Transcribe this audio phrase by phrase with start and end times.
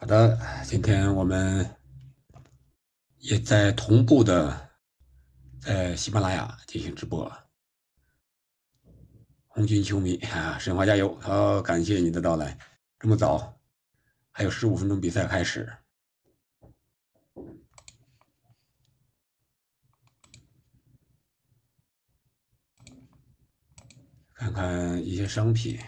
[0.00, 1.76] 好的，今天我们
[3.18, 4.70] 也在同步的
[5.60, 7.30] 在喜马拉雅进行直播。
[9.46, 11.14] 红军球迷啊，申花加油！
[11.20, 12.56] 好，感谢你的到来，
[12.98, 13.60] 这么早，
[14.30, 15.70] 还有十五分钟比赛开始，
[24.32, 25.78] 看看一些商品。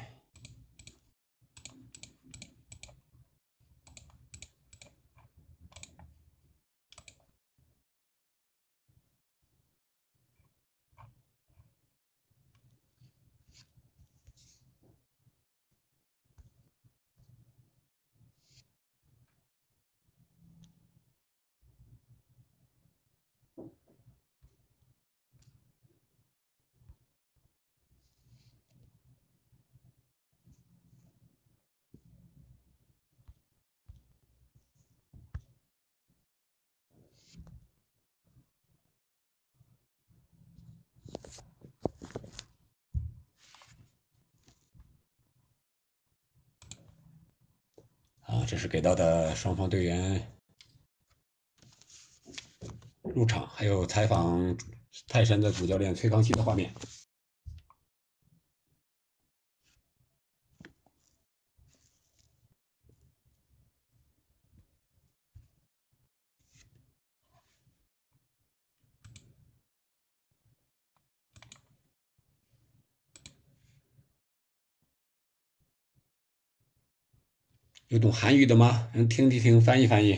[48.51, 50.29] 这是给到的双方队员
[53.05, 54.59] 入场，还有采访
[55.07, 56.75] 泰山的主教练崔康熙的画面。
[77.91, 78.87] 有懂韩语的吗？
[78.95, 80.17] 能听一听，翻译翻译。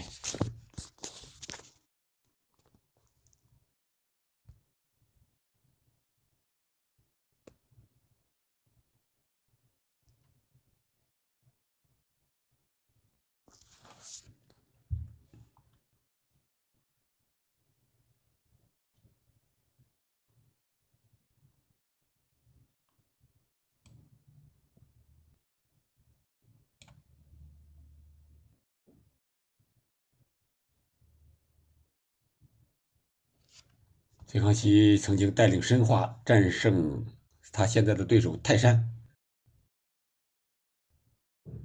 [34.33, 37.05] 崔康熙曾经带领申花战胜
[37.53, 38.91] 他现在的对手泰山。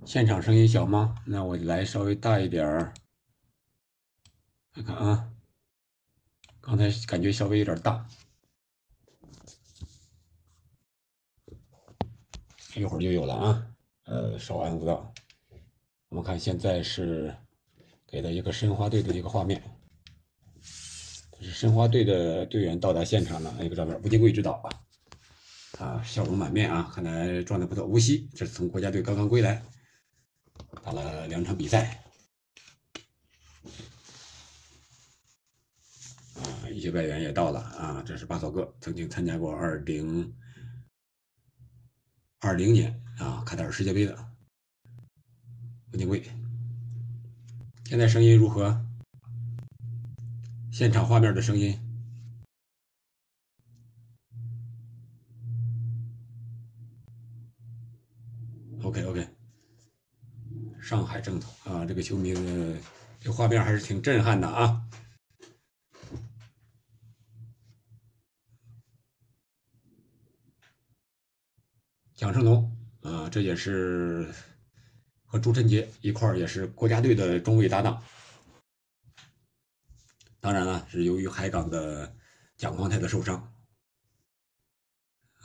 [0.05, 1.15] 现场声音小吗？
[1.25, 2.93] 那我来稍微大一点儿，
[4.73, 5.31] 看看啊。
[6.59, 8.05] 刚才感觉稍微有点大，
[12.75, 13.67] 一会儿就有了啊。
[14.03, 15.13] 呃，稍安勿躁。
[16.09, 17.33] 我们看现在是
[18.05, 19.63] 给的一个申花队的一个画面。
[21.39, 27.85] 这是申花队的队员到达现场了，一个照片，吴金贵指导啊，啊，笑容满面啊，看来状态不错。
[27.85, 29.63] 无锡这是从国家队刚刚归来，
[30.83, 32.03] 打了两场比赛，
[36.35, 40.33] 啊，一些外援也到了啊，这是巴索戈，曾经参加过二零
[42.39, 44.17] 二零年啊卡塔尔世界杯的
[45.93, 46.23] 吴金贵，
[47.85, 48.86] 现在声音如何？
[50.77, 51.75] 现场画面的声音
[58.83, 59.27] ，OK OK，
[60.79, 62.75] 上海正统啊，这个球迷的
[63.19, 64.87] 这画面还是挺震撼的啊。
[72.13, 72.71] 蒋胜龙
[73.01, 74.31] 啊，这也是
[75.25, 77.99] 和朱晨杰一块儿，也是国家队的中卫搭档。
[80.47, 82.15] 当然了，是由于海港的
[82.55, 83.53] 蒋光太的受伤，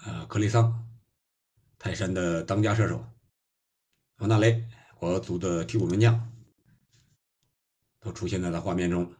[0.04, 0.88] 呃，克雷桑，
[1.76, 3.04] 泰山的当家射手，
[4.18, 4.64] 王大雷，
[4.94, 6.32] 国足的替补门将，
[7.98, 9.12] 都出现在了画面中。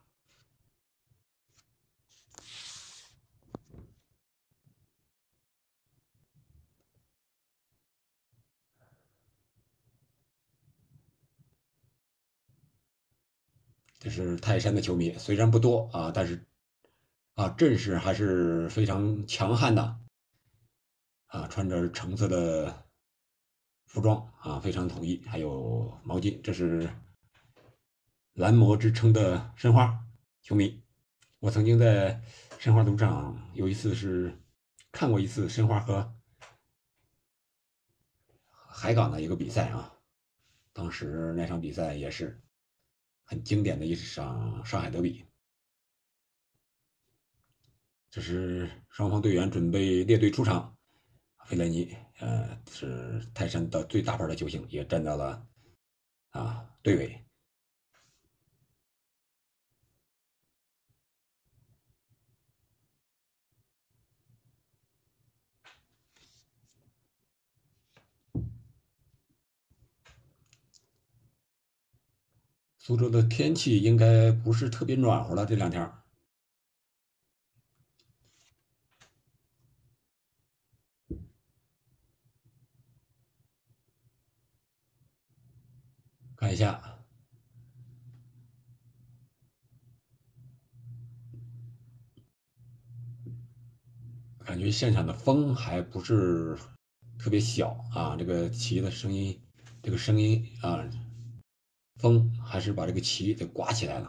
[14.03, 16.45] 这是泰山的球迷，虽然不多啊，但是
[17.35, 19.97] 啊阵势还是非常强悍的
[21.27, 22.85] 啊，穿着橙色的
[23.87, 26.41] 服装啊，非常统一，还有毛巾。
[26.43, 26.91] 这是
[28.33, 30.05] 蓝魔之称的申花
[30.43, 30.83] 球迷。
[31.39, 32.21] 我曾经在
[32.59, 34.37] 申花赌场有一次是
[34.91, 36.13] 看过一次申花和
[38.51, 39.95] 海港的一个比赛啊，
[40.73, 42.43] 当时那场比赛也是。
[43.25, 45.25] 很经典的一场上海德比，
[48.11, 50.77] 这是双方队员准备列队出场。
[51.47, 55.47] 费莱尼，呃，是泰山的最大牌的球星，也站到了
[56.31, 57.22] 啊队尾。
[72.85, 75.89] 苏州的天气应该不是特别暖和了，这两天。
[86.35, 86.99] 看一下，
[94.45, 96.59] 感觉现场的风还不是
[97.17, 99.41] 特别小啊，这个旗的声音，
[99.81, 100.85] 这个声音啊。
[102.03, 104.09] 风还是把这个旗给刮起来了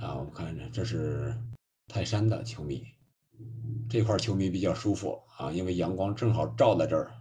[0.00, 0.16] 啊！
[0.16, 1.32] 我们看着，这是
[1.86, 2.84] 泰山的球迷，
[3.88, 7.14] 这块球迷比较舒服啊，因为阳光正好照在这儿。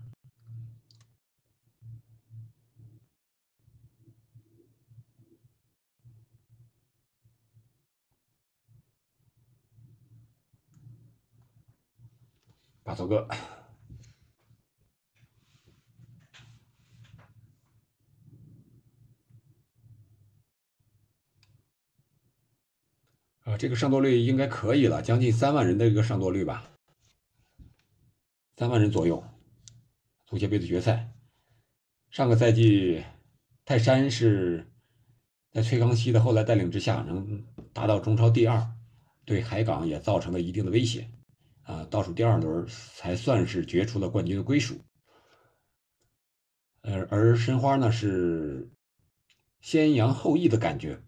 [12.81, 13.27] 大头哥。
[23.49, 26.69] 啊，这个上座率应该可以了，将近三万人的一个上座率吧，
[28.55, 29.23] 三万人左右。
[30.27, 31.11] 足协杯的决赛，
[32.11, 33.03] 上个赛季
[33.65, 34.67] 泰山是
[35.51, 37.43] 在崔康熙的后来带领之下，能
[37.73, 38.71] 达到中超第二，
[39.25, 41.09] 对海港也造成了一定的威胁。
[41.63, 44.79] 啊，倒数第二轮才算是决出了冠军的归属。
[46.83, 48.69] 而而申花呢是
[49.59, 51.01] 先扬后抑的感觉。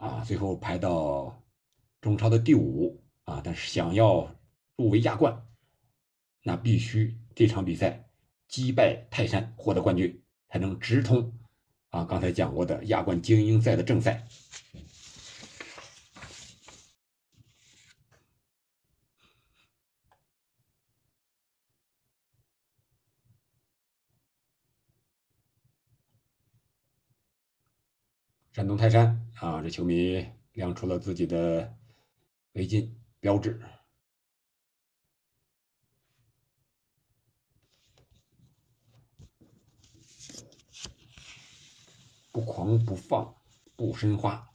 [0.00, 1.38] 啊，最后排到
[2.00, 4.34] 中超的第五啊，但是想要
[4.76, 5.46] 入围亚冠，
[6.42, 8.08] 那必须这场比赛
[8.48, 11.30] 击败泰山获得冠军，才能直通
[11.90, 14.26] 啊刚才讲过的亚冠精英赛的正赛。
[28.60, 30.22] 山东泰山啊，这球迷
[30.52, 31.74] 亮出了自己的
[32.52, 33.58] 围巾标志，
[42.30, 43.34] 不狂不放
[43.76, 44.49] 不申花。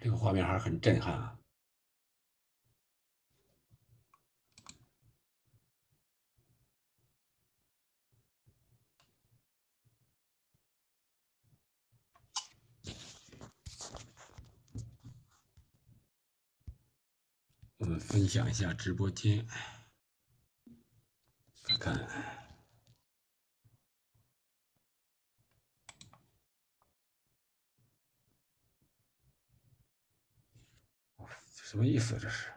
[0.00, 1.36] 这个画面还是很震撼啊！
[17.76, 19.46] 我们分享一下直播间，
[21.64, 22.39] 看看。
[31.70, 32.18] 什么意思？
[32.18, 32.50] 这是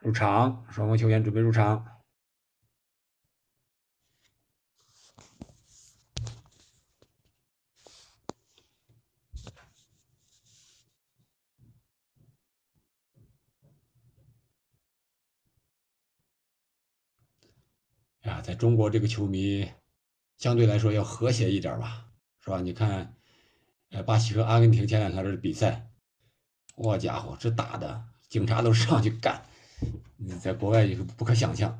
[0.00, 2.02] 入场，双方球员准备入场。
[18.22, 19.77] 呀，在中国这个球迷。
[20.38, 22.06] 相对来说要和谐一点吧，
[22.42, 22.60] 是吧？
[22.60, 23.14] 你看，
[23.90, 25.90] 呃，巴西和阿根廷前两天的比赛，
[26.76, 29.42] 我家伙，这打的警察都上去干，
[30.40, 31.78] 在国外也是不可想象。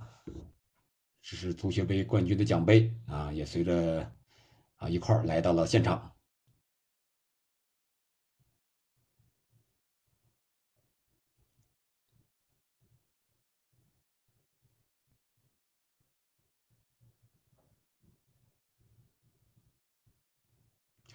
[1.23, 4.11] 这是足协杯冠军的奖杯啊，也随着
[4.77, 6.11] 啊一块儿来到了现场。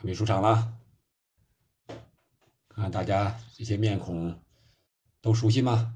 [0.05, 0.74] 美术厂了，
[2.67, 4.38] 看看大家这些面孔
[5.22, 5.95] 都熟悉吗？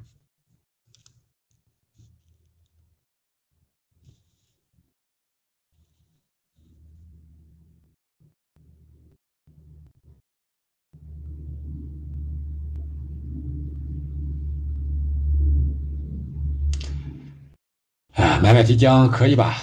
[18.13, 19.57] 啊，买买提江可以吧？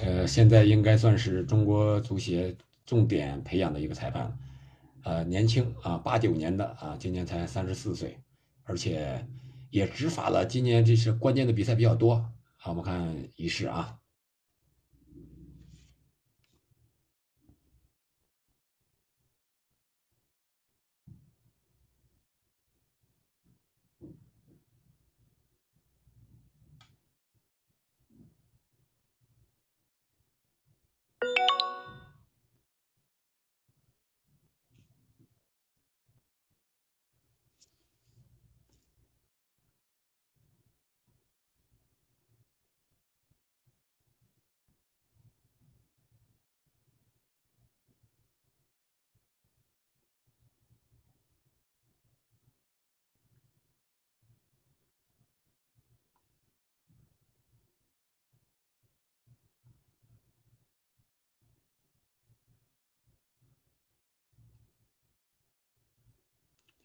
[0.00, 2.56] 呃，现在应该算是中国足协。
[2.88, 4.34] 重点培养的一个裁判，
[5.02, 8.18] 呃，年轻啊，八九年的啊，今年才三十四岁，
[8.64, 9.28] 而且
[9.68, 12.24] 也执法了今年这些关键的比赛比较多。
[12.56, 13.98] 好，我们看仪式啊。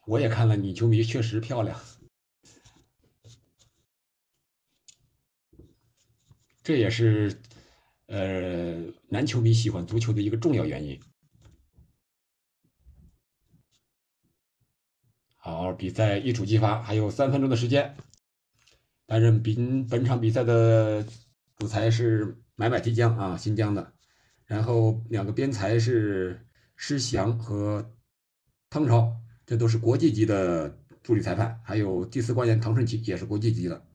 [0.06, 1.80] 我也看了，女球迷确实漂亮，
[6.62, 7.42] 这也是
[8.08, 11.00] 呃男球迷喜欢足球的一个重要原因。
[15.38, 17.96] 好，比赛一触即发，还有三分钟的时间。
[19.06, 21.06] 担任本本场比赛的
[21.58, 23.94] 主裁是买买提江啊，新疆的，
[24.46, 26.46] 然后两个边裁是
[26.76, 27.94] 施翔和
[28.70, 29.23] 汤超。
[29.46, 33.86] 这都是国际级的助理裁判，还有第四官员唐顺奇也是国际级的，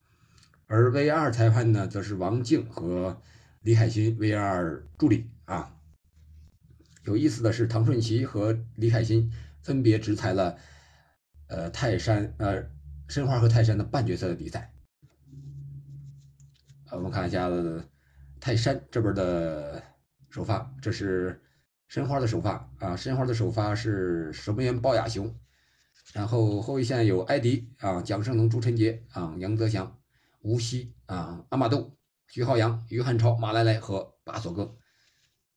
[0.66, 3.22] 而 V 二裁判呢，则是王静和
[3.62, 5.74] 李海鑫 V 二助理啊。
[7.04, 10.58] 有意思的是，唐顺奇和李海鑫分别执裁了
[11.46, 12.68] 呃泰山呃
[13.08, 14.72] 申花和泰山的半决赛的比赛。
[16.90, 17.50] 我们看一下
[18.38, 19.82] 泰山这边的
[20.28, 21.40] 首发，这是。
[21.88, 25.34] 申花的首发啊，申花的首发是守门员鲍亚雄，
[26.12, 29.98] 然后后卫线有埃迪啊、蒋胜龙、朱晨杰啊、杨泽祥、
[30.42, 34.76] 吴曦啊、阿马杜、徐浩洋、于汉超、马莱莱和巴索戈。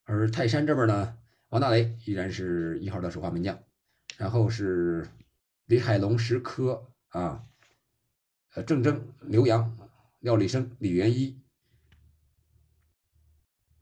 [0.05, 1.17] 而泰山这边呢，
[1.49, 3.61] 王大雷依然是一号的首发门将，
[4.17, 5.09] 然后是
[5.65, 7.43] 李海龙、石科啊、
[8.55, 9.77] 呃郑铮、刘洋、
[10.19, 11.41] 廖立生、李元一，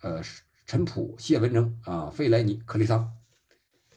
[0.02, 0.42] 呃是。
[0.70, 3.18] 陈普、谢文征啊，费莱尼、克雷桑，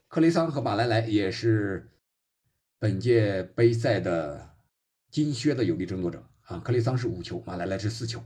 [0.08, 1.90] 克雷桑和马莱莱也是
[2.78, 4.56] 本届杯赛的
[5.10, 6.60] 金靴的有力争夺者啊。
[6.60, 8.24] 克雷桑是五球，马莱莱是四球。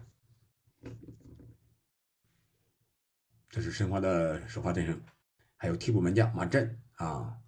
[3.49, 4.97] 这是申花的首发阵容，
[5.57, 7.39] 还有替补门将马震啊、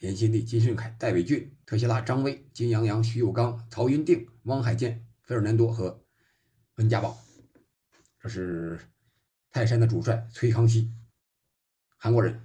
[0.00, 6.02] 严新立、金顺凯、戴伟俊、特谢拉、张威、金阳阳、徐有刚、曹云定、汪海建、费尔南多和
[6.78, 7.16] 温家宝。
[8.18, 8.80] 这是。
[9.54, 10.90] 泰山的主帅崔康熙，
[11.96, 12.44] 韩国人。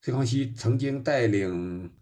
[0.00, 1.92] 崔康熙曾经带领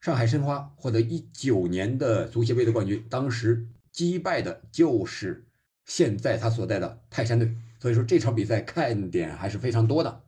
[0.00, 5.48] 上海申花获得一九年的足协杯的冠军，当时击败的就是
[5.84, 7.56] 现在他所在的泰山队。
[7.80, 10.22] 所以说这场比赛看点还是非常多的。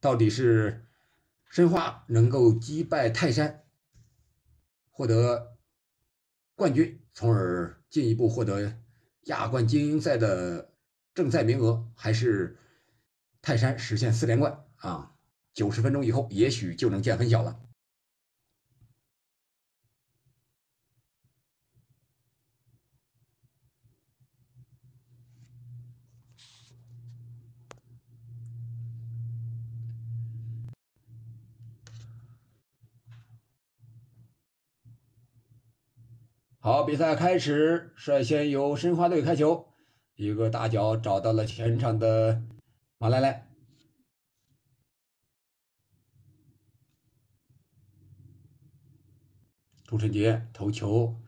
[0.00, 0.84] 到底是
[1.48, 3.62] 申花能够击败泰山，
[4.90, 5.56] 获得
[6.56, 8.81] 冠军，从而进一步获得。
[9.24, 10.72] 亚冠精英赛的
[11.14, 12.58] 正赛名额，还是
[13.40, 15.12] 泰山实现四连冠啊？
[15.52, 17.60] 九十分钟以后，也许就能见分晓了。
[36.64, 39.66] 好，比赛开始，率先由申花队开球，
[40.14, 42.40] 一个大脚找到了前场的
[42.98, 43.48] 马莱莱，
[49.84, 51.20] 朱晨杰头球，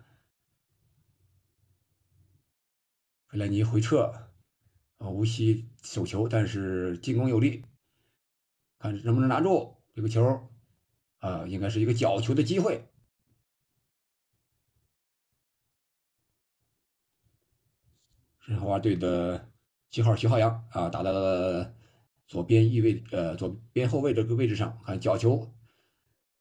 [3.27, 4.29] 费莱尼回撤，
[4.99, 7.65] 啊，无锡手球，但是进攻有力，
[8.79, 10.49] 看能不能拿住这个球，
[11.19, 12.89] 啊，应该是一个角球的机会。
[18.47, 19.51] 申花队的
[19.91, 21.75] 七号徐浩洋啊，打到了
[22.27, 25.51] 左边翼位，呃，左边后卫这个位置上，看角球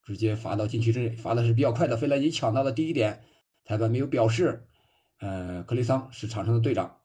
[0.04, 1.96] 直接罚到禁区之内，罚的是比较快的。
[1.96, 3.24] 费莱尼抢到了第一点，
[3.64, 4.68] 裁判没有表示。
[5.20, 6.98] 呃，克雷桑是场上的队长。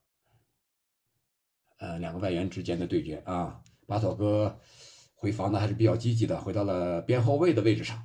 [1.78, 4.58] 呃，两个外援之间的对决啊，巴索戈
[5.14, 8.02] 回防的还是比较积极的，回到了边后卫的位置上。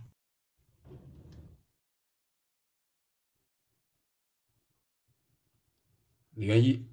[6.36, 6.84] 李元一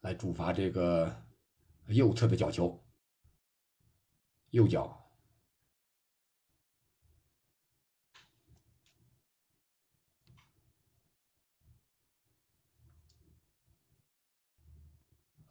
[0.00, 1.24] 来主罚这个
[1.86, 2.84] 右侧的角球，
[4.50, 4.96] 右脚。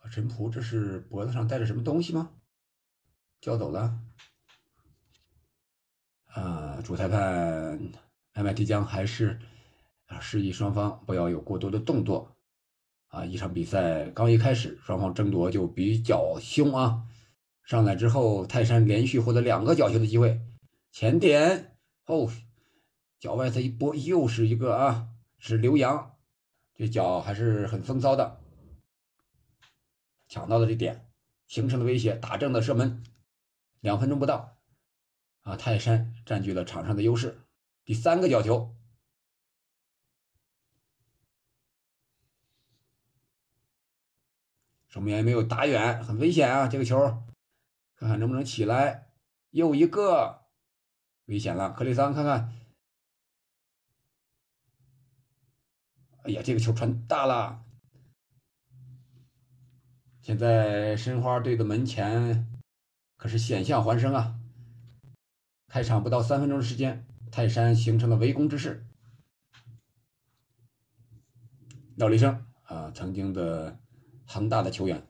[0.09, 2.39] 陈仆，这是脖子上戴着什么东西吗？
[3.39, 4.01] 叫走了。
[6.25, 7.91] 啊，主裁判
[8.33, 9.39] 艾麦提江还是
[10.07, 12.35] 啊示意双方不要有过多的动作。
[13.07, 17.03] 啊，一场比赛刚一开始，双方争夺就比较凶啊。
[17.63, 20.41] 上来之后，泰山连续获得两个角球的机会，
[20.91, 22.29] 前点后
[23.19, 26.17] 脚外侧一拨，又是一个啊，是刘洋，
[26.75, 28.41] 这脚还是很风骚的。
[30.27, 31.09] 抢到了这点，
[31.47, 33.03] 形成了威胁，打正的射门，
[33.79, 34.57] 两分钟不到，
[35.43, 37.39] 啊，泰山占据了场上的优势。
[37.85, 38.75] 第三个角球，
[44.87, 46.67] 守门员没有打远，很危险啊！
[46.67, 46.97] 这个球，
[47.95, 49.11] 看看能不能起来，
[49.51, 50.45] 又一个，
[51.25, 51.73] 危险了！
[51.73, 52.53] 克里桑，看看，
[56.23, 57.63] 哎呀，这个球传大了。
[60.21, 62.51] 现在申花队的门前
[63.15, 64.39] 可是险象环生啊！
[65.67, 68.85] 开场不到三分钟的时间，泰山形成了围攻之势。
[71.95, 73.79] 廖立生啊，曾经的
[74.27, 75.07] 恒大的球员，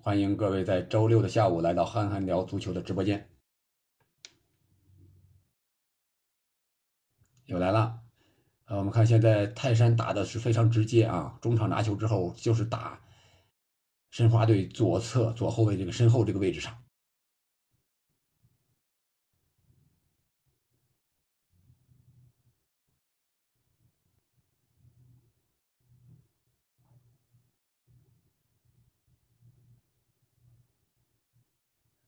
[0.00, 3.30] 欢迎各位在周六的下午来到憨憨聊足球的直播间。
[7.46, 8.02] 又来了，
[8.64, 13.00] 呃，我们看现在泰山打的是非常直接啊，中场拿球之后就是打
[14.10, 16.82] 申花队左侧左后卫这个身后这个位置上，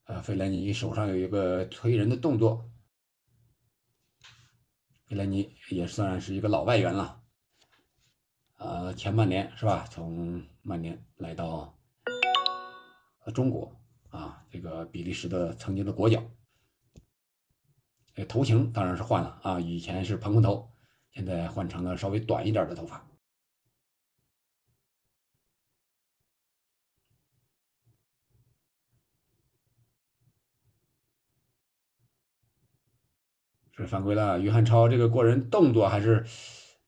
[0.04, 2.68] 啊，费莱尼手上有一个推人的动作。
[5.06, 7.22] 费莱尼也算是一个老外援了，
[8.56, 9.86] 呃，前半年是吧？
[9.88, 11.78] 从曼联来到
[13.32, 16.20] 中国啊，这个比利时的曾经的国脚，
[18.12, 20.68] 这头型当然是换了啊，以前是蓬蓬头，
[21.12, 23.05] 现在换成了稍微短一点的头发。
[33.76, 36.24] 是犯规了，于汉超这个过人动作还是，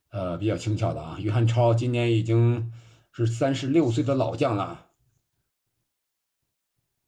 [0.08, 1.18] 呃，比较轻巧的啊。
[1.20, 2.72] 于汉超今年已经
[3.12, 4.86] 是三十六岁的老将了，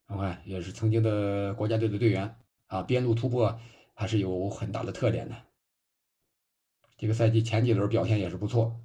[0.07, 2.35] 我看也是曾经的国家队的队员
[2.67, 3.59] 啊，边路突破
[3.95, 5.35] 还是有很大的特点的。
[6.97, 8.79] 这个赛季前几轮表现也是不错，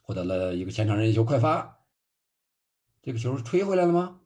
[0.00, 1.80] 获得了一个前场任意球快发，
[3.02, 4.19] 这个球是吹回来了吗？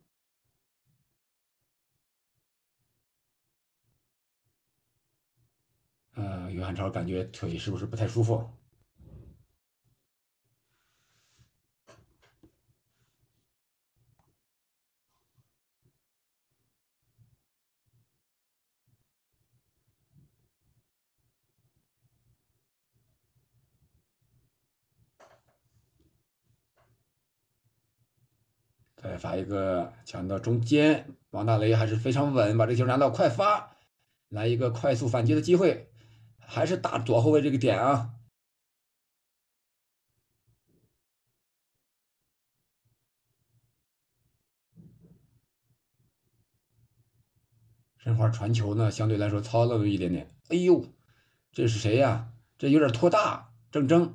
[6.65, 8.49] 韩，超感觉腿是不是不太舒服？
[28.97, 33.77] 再发一个抢到中间，王大雷还是非常稳，把这球拿到快发，
[34.31, 35.91] 来一个快速反击的机会。
[36.47, 38.15] 还是打左后卫这个点啊！
[47.99, 50.31] 申花传球呢，相对来说糙了一点点。
[50.49, 50.85] 哎呦，
[51.53, 52.33] 这是谁呀？
[52.59, 54.13] 这有点拖大，郑铮。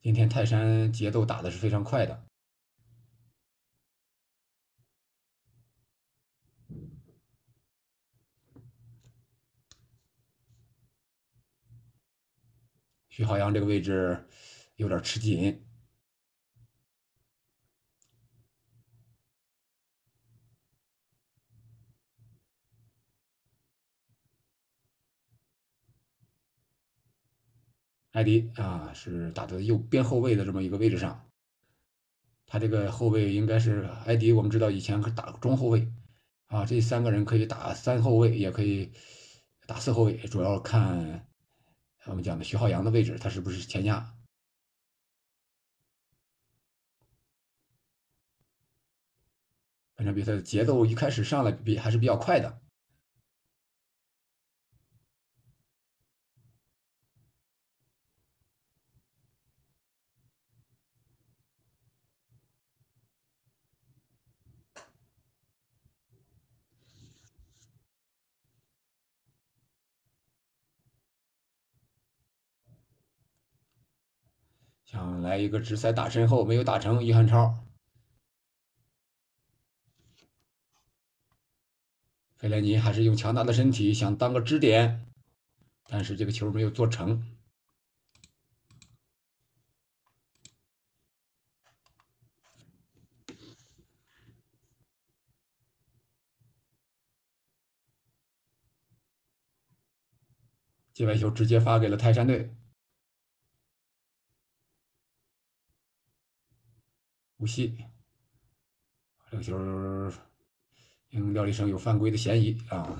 [0.00, 2.24] 今天泰山节奏打的是非常快的。
[13.16, 14.26] 徐浩洋这个位置
[14.74, 15.64] 有点吃紧，
[28.10, 31.26] 艾迪啊是打的右边后卫的这么一个位置上，
[32.44, 35.90] 他这个后卫应该是艾迪，我们知道以前打中后卫
[36.48, 38.92] 啊，这三个人可以打三后卫，也可以
[39.66, 41.26] 打四后卫，主要看。
[42.06, 44.14] 我们讲的徐浩洋的位置，他是不是前压？
[49.96, 52.60] 本场比赛的节奏一开始上来比还是比较快的。
[74.96, 77.54] 想来一个直塞打身后，没有打成，于汉超。
[82.38, 85.06] 费莱尼还是用强大的身体想当个支点，
[85.86, 87.22] 但是这个球没有做成。
[100.94, 102.50] 界外球直接发给了泰山队。
[107.38, 107.76] 无锡，
[109.30, 109.58] 这个球，
[111.10, 112.98] 因为廖立生有犯规的嫌疑啊，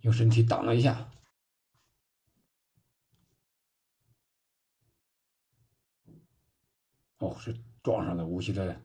[0.00, 1.10] 用身体挡了一下，
[7.18, 8.84] 哦，是撞上了无锡的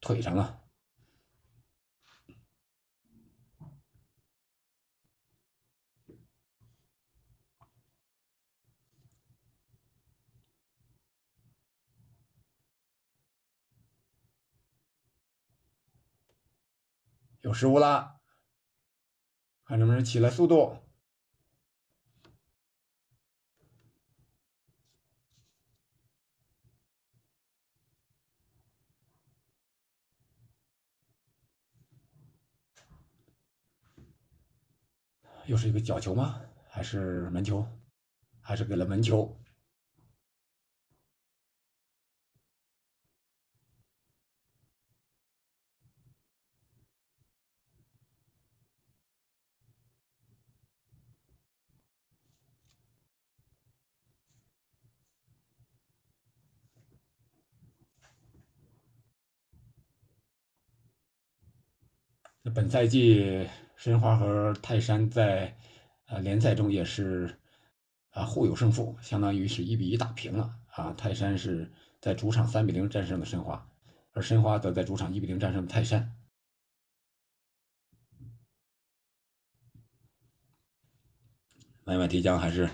[0.00, 0.67] 腿上了。
[17.48, 18.20] 有失误了，
[19.64, 20.76] 看能不能起来速度。
[35.46, 36.42] 又是一个角球吗？
[36.68, 37.66] 还是门球？
[38.42, 39.40] 还是给了门球？
[62.58, 65.56] 本赛季申花和泰山在
[66.06, 67.38] 呃联赛中也是
[68.10, 70.92] 啊互有胜负，相当于是一比一打平了啊。
[70.94, 73.64] 泰山是在主场三比零战胜了申花，
[74.10, 76.12] 而申花则在主场一比零战胜了泰山。
[81.84, 82.68] 麦麦提江还是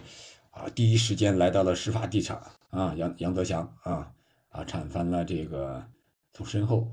[0.51, 4.15] 啊第一时间来到了事发地场啊，杨杨泽祥啊
[4.49, 5.87] 啊铲翻了这个
[6.33, 6.91] 从身后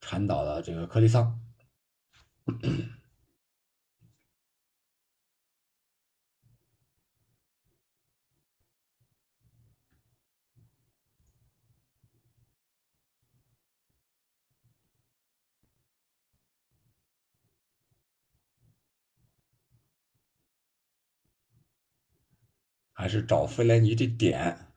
[0.00, 1.40] 铲倒了这个克里桑。
[22.92, 24.68] 还是找费莱尼的点，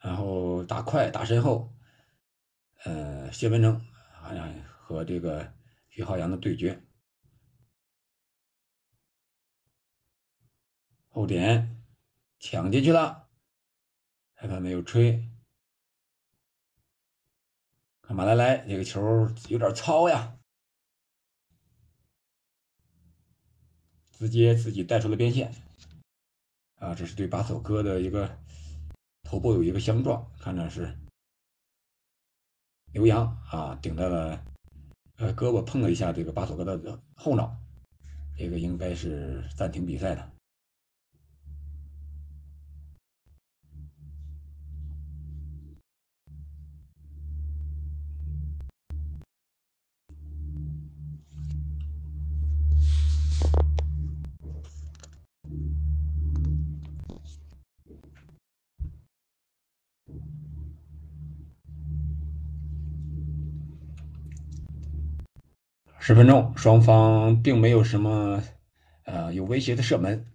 [0.00, 1.74] 然后打快打身后，
[2.84, 3.80] 呃，谢文成
[4.20, 4.73] 好像。
[4.94, 5.52] 和这个
[5.88, 6.80] 徐浩洋的对决，
[11.08, 11.84] 后点
[12.38, 13.28] 抢进去了，
[14.36, 15.28] 裁判没有吹。
[18.02, 19.00] 看马来莱这个球
[19.48, 20.38] 有点糙呀，
[24.12, 25.52] 直接自己带出了边线。
[26.76, 28.38] 啊，这是对把手哥的一个
[29.24, 30.96] 头部有一个相撞，看着是
[32.92, 34.53] 刘洋啊顶在了。
[35.16, 37.56] 呃，胳膊碰了一下这个巴索戈的后脑，
[38.36, 40.33] 这个应该是暂停比赛的。
[66.06, 68.42] 十分钟，双方并没有什么
[69.04, 70.30] 呃有威胁的射门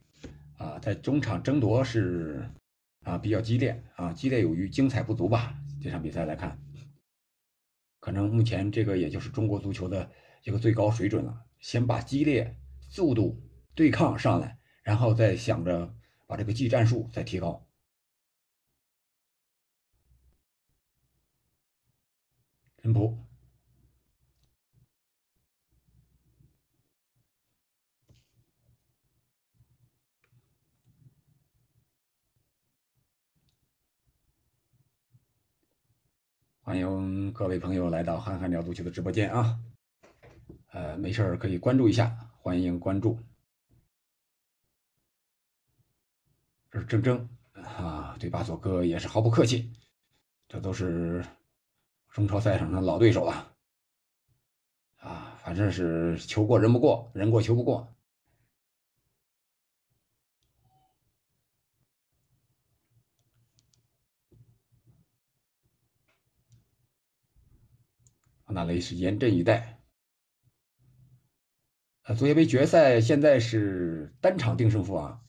[0.58, 2.50] 啊，在中场争夺是
[3.04, 5.56] 啊比较激烈啊，激烈有余，精彩不足吧？
[5.80, 6.60] 这场比赛来看，
[8.00, 10.10] 可能目前这个也就是中国足球的
[10.44, 11.46] 一个最高水准了。
[11.60, 12.58] 先把激烈、
[12.90, 13.40] 速度、
[13.76, 15.94] 对抗上来，然后再想着
[16.26, 17.64] 把这个技战术再提高。
[22.82, 23.29] 陈普。
[36.70, 39.60] 欢迎各位朋友来到憨憨聊足球的直播间啊！
[40.68, 43.18] 呃，没事可以关注一下，欢迎关注。
[46.70, 47.28] 这是铮铮
[47.60, 49.74] 啊，对巴索哥也是毫不客气，
[50.48, 51.26] 这都是
[52.12, 53.52] 中超赛场上老对手了
[54.98, 55.40] 啊！
[55.42, 57.92] 反正是球过人不过，人过球不过。
[68.52, 69.80] 那雷是严阵以待。
[72.04, 75.20] 呃，足协杯决赛现在是单场定胜负啊。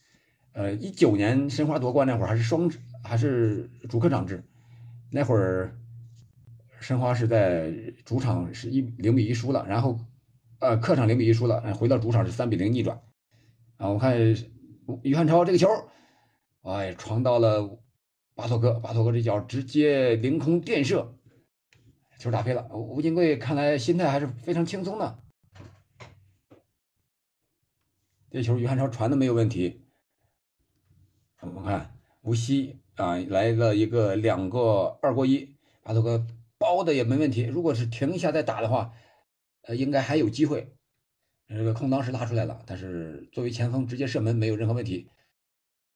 [0.53, 2.69] 呃，一九年申花夺冠那会儿还是双
[3.03, 4.43] 还是主客场制，
[5.11, 5.77] 那会儿
[6.79, 7.71] 申花是在
[8.03, 9.99] 主场是一零比一输了，然后
[10.59, 12.99] 呃客场零比一输了，回到主场是三比零逆转。
[13.77, 14.19] 啊，我看
[15.03, 15.67] 于汉超这个球，
[16.63, 17.79] 哎，传到了
[18.33, 21.15] 巴托克，巴托克这脚直接凌空电射。
[22.21, 25.17] 球打飞了，吴金贵看来心态还是非常轻松的。
[28.29, 29.81] 这球于汉超传的没有问题。
[31.39, 36.23] 我们看无锡啊来了一个两个二过一，把这个
[36.59, 37.41] 包的也没问题。
[37.45, 38.93] 如果是停一下再打的话，
[39.63, 40.75] 呃，应该还有机会。
[41.47, 45.09] 这个空当是拉出来了，但是作为前锋直接射门没有任何问题。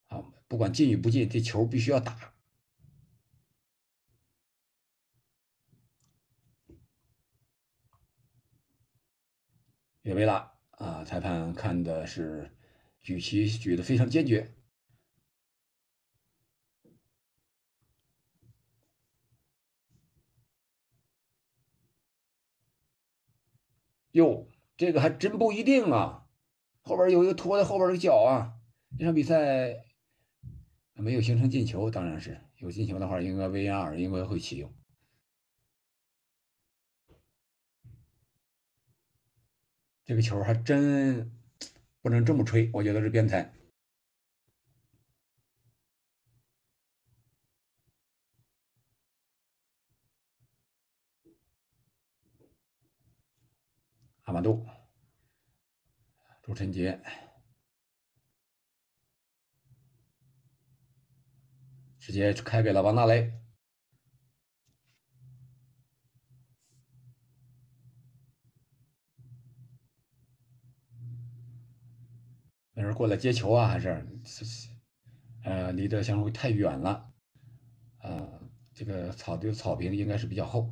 [0.07, 2.33] 啊，不管进与不进，这球必须要打。
[10.05, 11.03] 越位了啊！
[11.03, 12.51] 裁判看的是
[13.01, 14.53] 举旗举的非常坚决。
[24.11, 26.27] 哟，这个还真不一定啊！
[26.81, 28.53] 后边有一个拖在后边的脚啊！
[28.99, 29.75] 这场比赛
[30.93, 34.71] 没有形成进球，当然是有进球的话，应该 VR 应该会启用。
[40.05, 41.31] 这个球还真
[42.01, 43.51] 不能这么吹，我觉得是边裁。
[54.25, 54.65] 阿马杜、
[56.43, 56.99] 朱晨杰
[61.99, 63.44] 直接开给了王大雷。
[72.77, 74.05] 那人过来接球啊，还是
[75.43, 77.09] 呃离得相对太远了，
[77.99, 78.41] 呃，
[78.73, 80.69] 这个草地草坪应该是比较厚。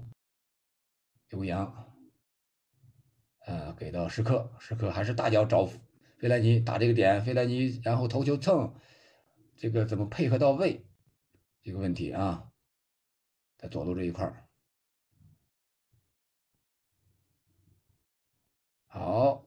[1.30, 1.96] 刘洋，
[3.46, 8.76] 呃，给到时刻，时刻还是大脚找费莱尼打这个点，费莱尼然后头球蹭，
[9.56, 10.86] 这个怎么配合到位？
[11.62, 12.52] 这个问题啊，
[13.58, 14.46] 在左路这一块儿，
[18.88, 19.43] 好。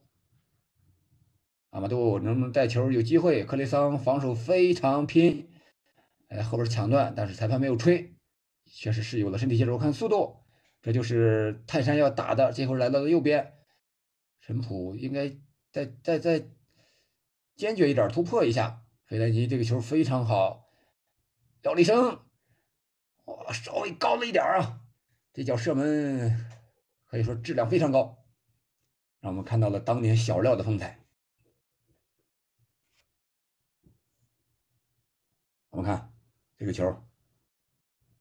[1.77, 2.91] 阿马杜能不能带球？
[2.91, 3.45] 有机会。
[3.45, 5.47] 克雷桑防守非常拼，
[6.29, 8.17] 哎，后边抢断，但是裁判没有吹，
[8.65, 9.77] 确实是有了身体接触。
[9.77, 10.39] 看速度，
[10.81, 12.51] 这就是泰山要打的。
[12.51, 13.53] 这会儿来到了右边，
[14.41, 15.29] 陈普应该
[15.71, 16.49] 再再再
[17.57, 18.83] 坚决一点，突破一下。
[19.05, 20.71] 费莱尼这个球非常好，
[21.61, 22.21] 廖立生，
[23.27, 24.81] 哇，稍微高了一点啊，
[25.35, 26.51] 这脚射门
[27.05, 28.25] 可以说质量非常高，
[29.21, 31.01] 让我们看到了当年小廖的风采。
[35.77, 36.11] 我们看
[36.57, 36.91] 这个球，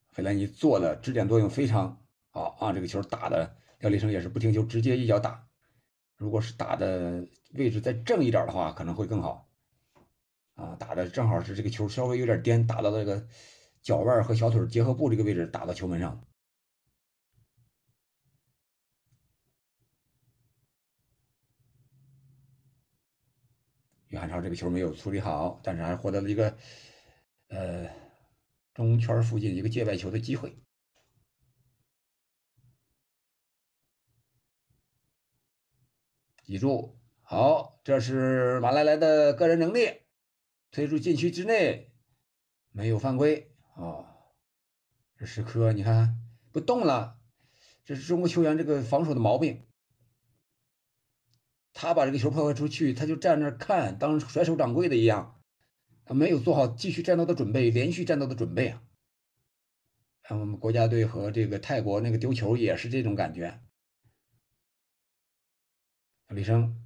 [0.10, 2.74] 费莱尼做的支点作用非常好啊！
[2.74, 5.48] 这个球打的廖立生也是不停球，直接一脚打。
[6.18, 9.50] 如果是打的位置再正一点的话，可能会更好
[10.56, 10.76] 啊！
[10.76, 13.26] 打的正好是这个球稍微有点颠，打到这个
[13.82, 16.22] 脚腕和小腿结合部这个位置，打到球门上。
[24.10, 26.58] 于汉超这个球没有处理好，但是还获得了一个。
[27.48, 27.90] 呃，
[28.74, 30.58] 中圈附近一个界外球的机会，
[36.44, 40.02] 记住，好，这是马莱莱的个人能力，
[40.72, 41.94] 推入禁区之内，
[42.72, 44.12] 没有犯规啊。
[45.18, 46.20] 这时刻你看
[46.52, 47.20] 不动了，
[47.86, 49.66] 这是中国球员这个防守的毛病。
[51.72, 55.35] 他把这个球破坏出去，他就站那看，当甩手掌柜的一样。
[56.06, 58.84] 他没有做好继续战斗的准备，连续战斗的准备啊！
[60.22, 63.60] 看我们国家队和这个泰国那个丢球也是这种感觉。
[66.30, 66.84] 李生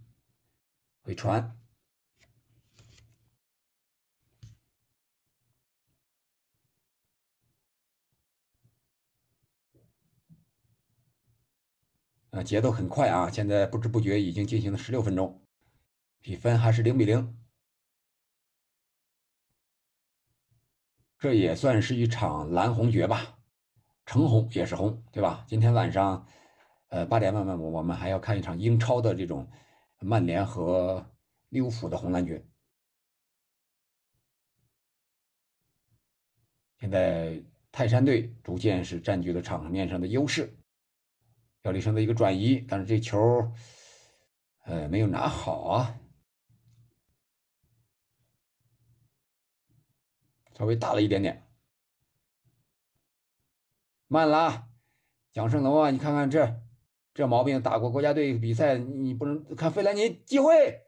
[1.02, 1.58] 会传，
[12.32, 13.32] 啊，节奏很快啊！
[13.32, 15.42] 现在不知不觉已经进行了十六分钟，
[16.22, 17.39] 比分还是零比零。
[21.20, 23.38] 这也算是一场蓝红决吧，
[24.06, 25.44] 橙红也是红，对吧？
[25.46, 26.26] 今天晚上，
[26.88, 29.46] 呃，八点半半我们还要看一场英超的这种
[30.00, 31.06] 曼联和
[31.50, 32.42] 利物浦的红蓝决。
[36.80, 40.58] 现在泰山队逐渐是占据了场面上的优势，
[41.64, 43.52] 姚立生的一个转移，但是这球，
[44.64, 45.99] 呃，没有拿好啊，
[50.60, 51.50] 稍微大了一点点，
[54.08, 54.68] 慢了，
[55.32, 56.62] 蒋胜龙啊，你看看这
[57.14, 60.86] 这毛病，打过国家队比赛，你不能看费兰尼机会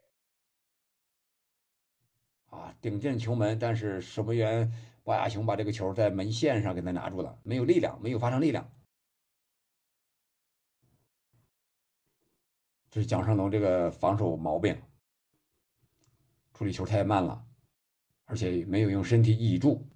[2.50, 4.70] 啊，顶进球门，但是守门员。
[5.04, 8.72] 鲍亚雄把这个球在门线上给他拿住了，没有力量，没有发生力量。
[12.88, 14.80] 这是蒋胜龙这个防守毛病，
[16.54, 17.44] 处理球太慢了，
[18.32, 19.86] 而且没有用身体倚住。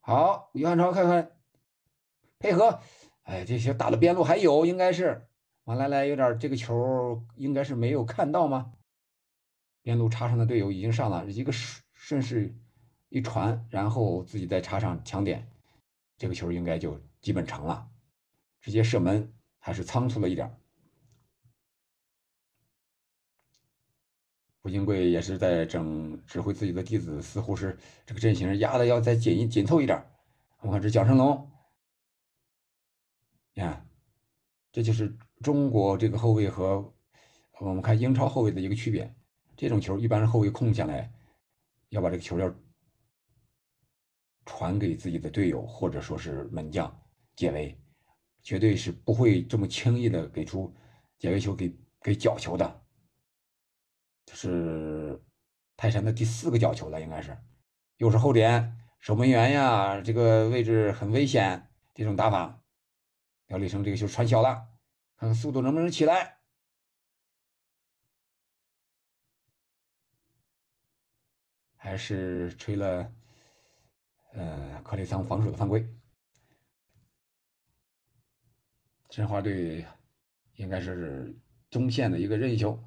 [0.00, 1.38] 好，于汉超看看
[2.38, 2.80] 配合，
[3.22, 5.26] 哎，这些打的边路还有，应该是
[5.64, 8.74] 王来来有点这个球应该是没有看到吗？
[9.80, 11.50] 边路插上的队友已经上了一个
[11.94, 12.54] 顺势
[13.16, 15.50] 一传，然后自己再插上抢点，
[16.18, 17.88] 这个球应该就基本成了，
[18.60, 20.54] 直接射门还是仓促了一点。
[24.60, 29.98] 胡金贵也是在整指挥自己的弟子，似乎是这个阵型压的要再紧紧凑一点。
[30.60, 31.50] 我看这蒋胜龙，
[33.54, 33.88] 你看，
[34.70, 36.94] 这就是中国这个后卫和
[37.60, 39.10] 我们看英超后卫的一个区别。
[39.56, 41.10] 这种球一般是后卫控下来，
[41.88, 42.54] 要把这个球要
[44.46, 46.98] 传给自己的队友或者说是门将
[47.34, 47.78] 解围，
[48.42, 50.74] 绝对是不会这么轻易的给出
[51.18, 52.82] 解围球给给角球的。
[54.24, 55.22] 这是
[55.76, 57.36] 泰山的第四个角球了，应该是，
[57.98, 62.62] 又是后点守门员呀，这个位置很危险，这种打法，
[63.48, 64.68] 姚立生这个球传小了，
[65.16, 66.38] 看看速度能不能起来，
[71.76, 73.12] 还是吹了，
[74.36, 75.88] 呃，克雷桑防守的犯规，
[79.10, 79.86] 申花队
[80.56, 81.34] 应该是
[81.70, 82.78] 中线的一个任意球。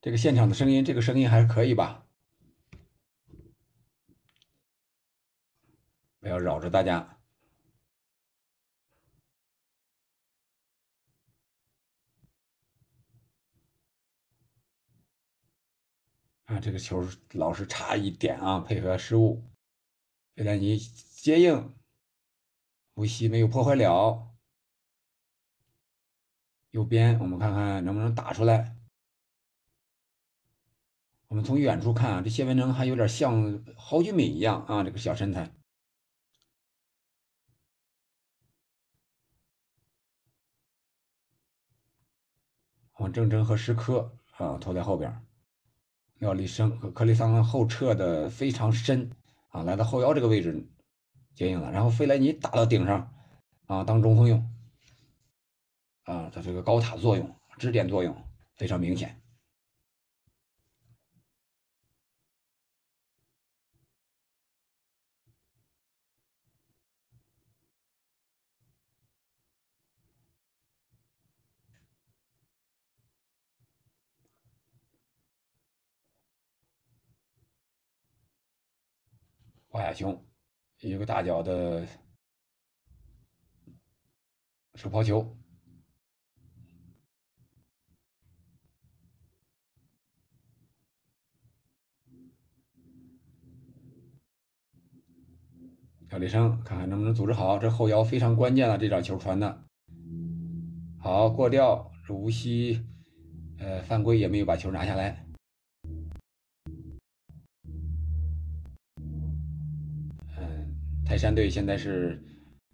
[0.00, 2.04] 这个现场的声音，这个声音还是可以吧？
[6.18, 7.21] 不要扰着大家。
[16.52, 19.42] 啊，这个球老是差一点啊，配合失误。
[20.34, 21.74] 费兰尼接应，
[22.94, 24.28] 无锡没有破坏了。
[26.70, 28.76] 右边，我们看看能不能打出来。
[31.28, 35.50] 我们从远处看啊，这谢文成还有点像郝俊敏一样啊，这个小身材。
[42.98, 45.26] 王正铮和石科啊拖在后边，
[46.22, 49.10] 要离生和克里桑后撤的非常深
[49.48, 50.64] 啊，来到后腰这个位置
[51.34, 53.12] 接应了，然后费莱尼打到顶上
[53.66, 54.48] 啊，当中锋用
[56.04, 58.16] 啊，他这个高塔作用、支点作用
[58.54, 59.20] 非常明显。
[79.72, 80.22] 华亚雄
[80.80, 81.86] 一个大脚的
[84.74, 85.34] 手抛球，
[96.10, 99.64] 小李生看看能不能组织好，这后腰非常关键了，这脚球传的
[101.00, 102.84] 好过掉，无锡
[103.56, 105.31] 呃犯规也没有把球拿下来。
[111.12, 112.24] 泰山队现在是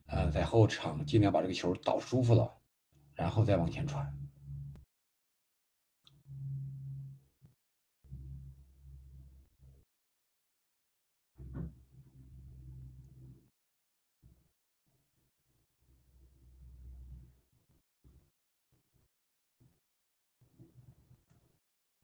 [0.06, 2.48] 呃在后场尽量把这个球倒舒服了，
[3.12, 4.16] 然后再往前传。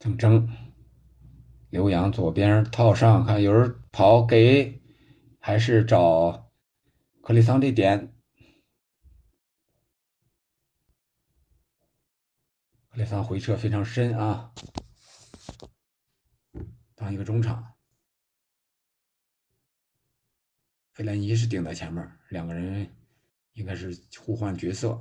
[0.01, 0.49] 正正，
[1.71, 4.84] 刘洋左边套上，看有人跑，给。
[5.47, 6.51] 还是找
[7.23, 8.17] 克里桑这点。
[12.89, 14.55] 克里桑回撤非常深啊，
[16.95, 17.75] 当一个中场。
[20.95, 22.97] 费兰尼是顶在前面，两个人
[23.53, 24.99] 应该是互换角色。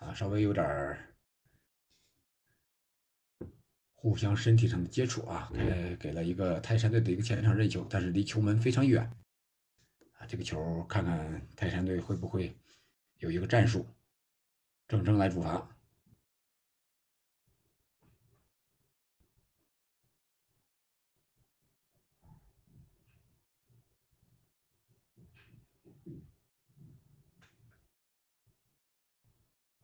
[0.00, 0.98] 啊，稍微有点儿。
[3.94, 9.02] 互相身体上的接触啊，给给了一个泰山队的一个前场任球，但是离球门非常远
[10.18, 10.26] 啊。
[10.26, 12.54] 这个球看看泰山队会不会
[13.20, 13.86] 有一个战术，
[14.86, 15.73] 正正来主罚。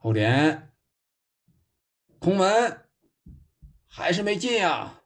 [0.02, 0.72] 后点，
[2.18, 2.78] 空门。
[3.92, 5.02] 还是没进呀！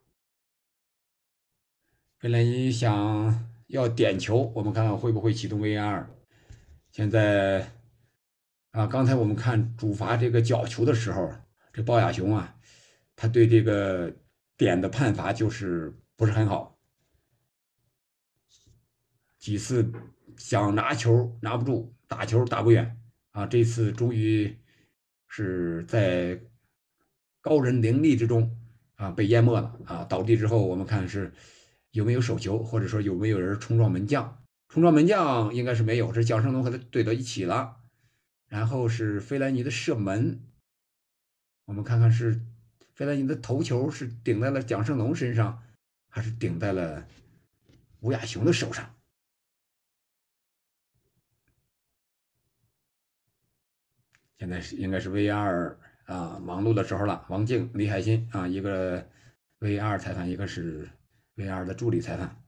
[2.18, 6.07] 费莱尼想要点球，我们看看会不会启动 VR。
[6.92, 7.72] 现在
[8.72, 11.32] 啊，刚才我们看主罚这个角球的时候，
[11.72, 12.55] 这鲍亚雄啊，
[13.16, 14.14] 他对这个
[14.59, 16.78] 点的判罚就是不是很好，
[19.38, 19.90] 几次
[20.36, 23.47] 想拿球拿不住，打球打不远啊。
[23.47, 24.57] 这次终于
[25.37, 26.41] 是在
[27.41, 28.57] 高人凌厉之中。
[28.97, 30.05] 啊，被淹没了啊！
[30.05, 31.32] 倒地之后，我们看是
[31.91, 34.41] 有没有手球，或者说有没有人冲撞门将？
[34.68, 37.78] 冲撞门将应该是没有，这蒋胜龙和他怼到一起了。
[38.47, 40.45] 然后是费莱尼的射门，
[41.64, 42.41] 我们看看是
[42.95, 45.61] 费莱尼的头球是顶在了蒋胜龙身上，
[46.09, 47.05] 还是顶在了
[47.99, 48.93] 吴亚雄的手上？
[54.39, 55.76] 现在是应该是 VR。
[56.07, 57.24] 啊，忙碌的时候了。
[57.30, 59.09] 王静、李海鑫啊，一个
[59.61, 60.87] V 二裁判，一个是
[61.37, 62.45] V 二的助理裁判。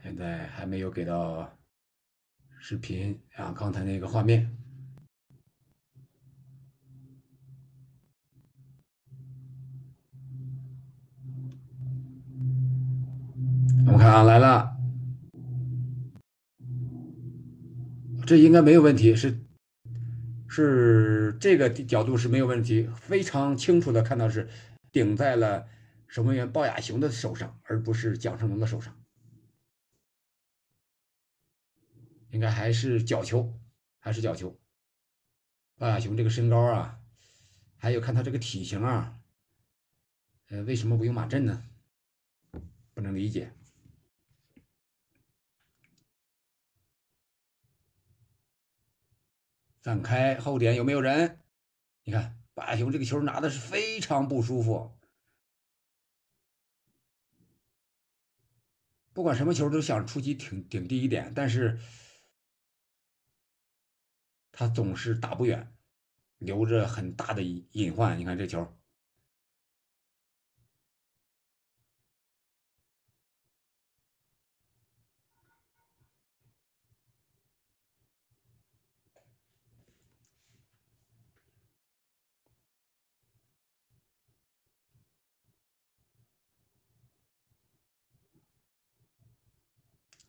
[0.00, 1.52] 现在还没有给到
[2.62, 4.54] 视频啊，刚才那个画面。
[13.86, 14.76] 我们看啊，来了，
[18.26, 19.40] 这应该没有问题，是
[20.46, 24.48] 是这个角度是没有问题，非常清楚的看到是
[24.92, 25.66] 顶在了
[26.06, 28.94] 守门员鲍亚雄的手上，而不是蒋胜龙的手上，
[32.30, 33.52] 应该还是角球，
[33.98, 34.58] 还是角球。
[35.76, 37.00] 鲍亚雄这个身高啊，
[37.76, 39.20] 还有看他这个体型啊，
[40.48, 41.64] 呃，为什么不用马震呢？
[42.92, 43.52] 不能理解。
[49.82, 51.40] 散开后点有没有人？
[52.04, 54.92] 你看，巴雄这个球拿的是非常不舒服。
[59.14, 61.78] 不管什么球都想出击挺顶低一点，但是
[64.60, 65.72] 他总是打不远，
[66.36, 68.18] 留着很大的隐患。
[68.18, 68.76] 你看这球。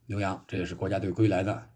[0.06, 1.74] 刘洋，这也是国家队归来的，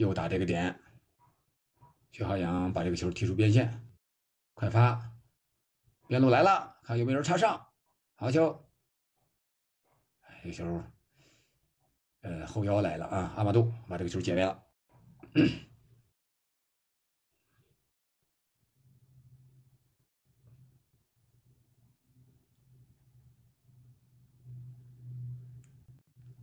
[0.00, 0.80] 又打这个点，
[2.10, 3.86] 徐浩洋把这个球踢出边线，
[4.54, 5.12] 快发，
[6.08, 7.66] 边路来了，看有没有人插上，
[8.14, 8.66] 好球，
[10.42, 10.82] 这个球，
[12.22, 14.62] 呃，后腰来了啊，阿马杜把这个球解围了。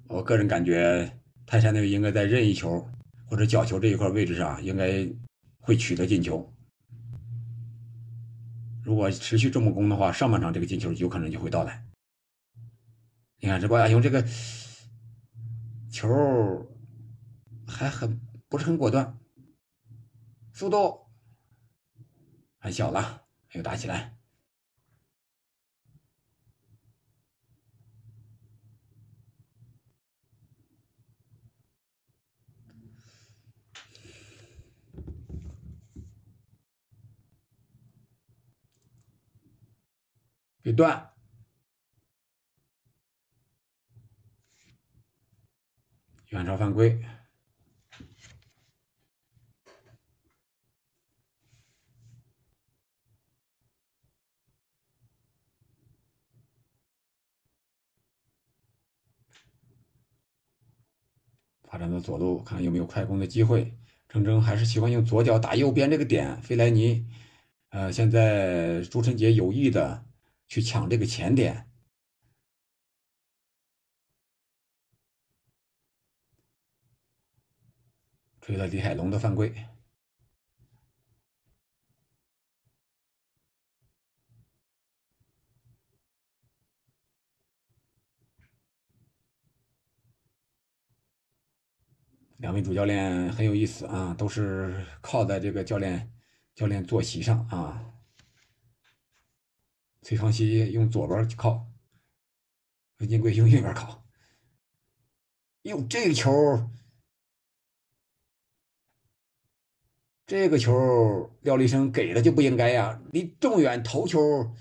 [0.10, 2.88] 我个人感觉，泰山队应该在任意球
[3.30, 5.08] 或者角球这一块位置上，应该
[5.60, 6.54] 会取得进球。
[8.84, 11.86] 如果持续这么攻的话，上半场这个进球有可能就会到来。
[13.40, 14.26] 你看这波亚雄这个
[15.92, 16.08] 球
[17.68, 18.20] 还很
[18.50, 19.20] 不是很果断，
[20.54, 21.06] 速度
[22.58, 23.24] 很小了，
[23.54, 24.17] 又打起来。
[40.68, 41.14] 一断，
[46.28, 47.02] 远超犯规。
[61.64, 63.78] 发展到左路，看有没有快攻的机会。
[64.10, 66.42] 铮铮还是喜欢用左脚打右边这个点。
[66.42, 67.08] 费莱尼，
[67.70, 70.07] 呃，现在朱晨杰有意的。
[70.48, 71.70] 去抢这个前点，
[78.42, 79.54] 吹了李海龙的犯规。
[92.38, 96.14] 两位主教练很有意思啊，都是靠在这个教练
[96.56, 97.97] 教练坐席上啊。
[100.08, 101.68] 崔康熙用左边靠，
[103.00, 104.08] 文金贵用右边靠。
[105.64, 106.32] 哟，这个球，
[110.26, 113.02] 这个球，廖立生给了就不应该呀！
[113.12, 114.56] 离这么远头球，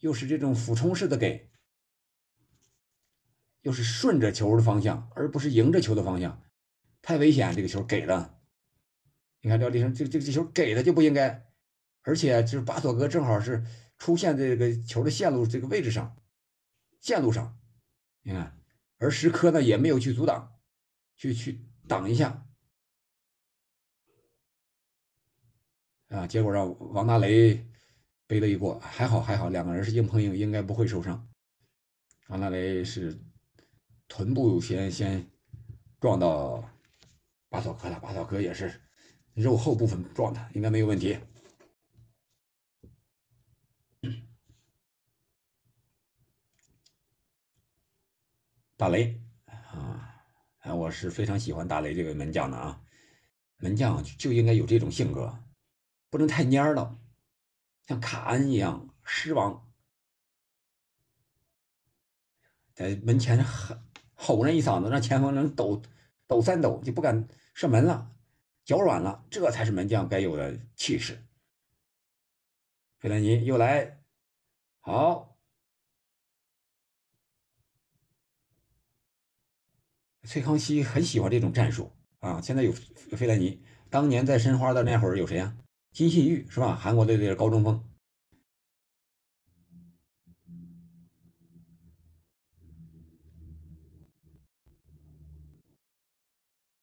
[0.00, 1.48] 又是这种俯冲式的给，
[3.60, 6.42] 又是顺着球的方向，而不是迎着球的方向，
[7.02, 7.54] 太危险！
[7.54, 8.40] 这个球给了，
[9.42, 11.46] 你看廖立生这这这球给的就不应该，
[12.02, 13.64] 而且就是巴索格正好是。
[14.02, 16.16] 出现这个球的线路这个位置上，
[17.00, 17.56] 线路上，
[18.22, 18.58] 你看，
[18.98, 20.58] 而石科呢也没有去阻挡，
[21.14, 22.44] 去去挡一下，
[26.08, 27.64] 啊，结果让王大雷
[28.26, 31.30] 背了一锅，还好还好，两个人是硬碰硬，应该不会受伤。
[32.26, 33.16] 王大雷是
[34.08, 35.30] 臀部先先
[36.00, 36.68] 撞到
[37.48, 38.82] 巴索科了，巴索科也是
[39.34, 41.16] 肉后部分撞的，应该没有问题。
[48.82, 52.82] 大雷啊，我是非常喜欢大雷这个门将的啊，
[53.58, 55.38] 门将就应该有这种性格，
[56.10, 56.98] 不能太蔫了，
[57.86, 59.72] 像卡恩一样狮王，
[62.74, 63.76] 在门前吼
[64.14, 65.80] 吼人一嗓子，让前锋能抖
[66.26, 68.12] 抖三抖，就不敢射门了，
[68.64, 71.24] 脚软了，这才是门将该有的气势。
[72.98, 74.02] 费兰尼又来，
[74.80, 75.31] 好。
[80.24, 82.40] 崔康熙很喜欢这种战术啊！
[82.40, 83.60] 现在有费莱尼，
[83.90, 85.56] 当年在申花的那会儿有谁呀？
[85.90, 86.76] 金信玉是吧？
[86.76, 87.84] 韩国队的高中锋，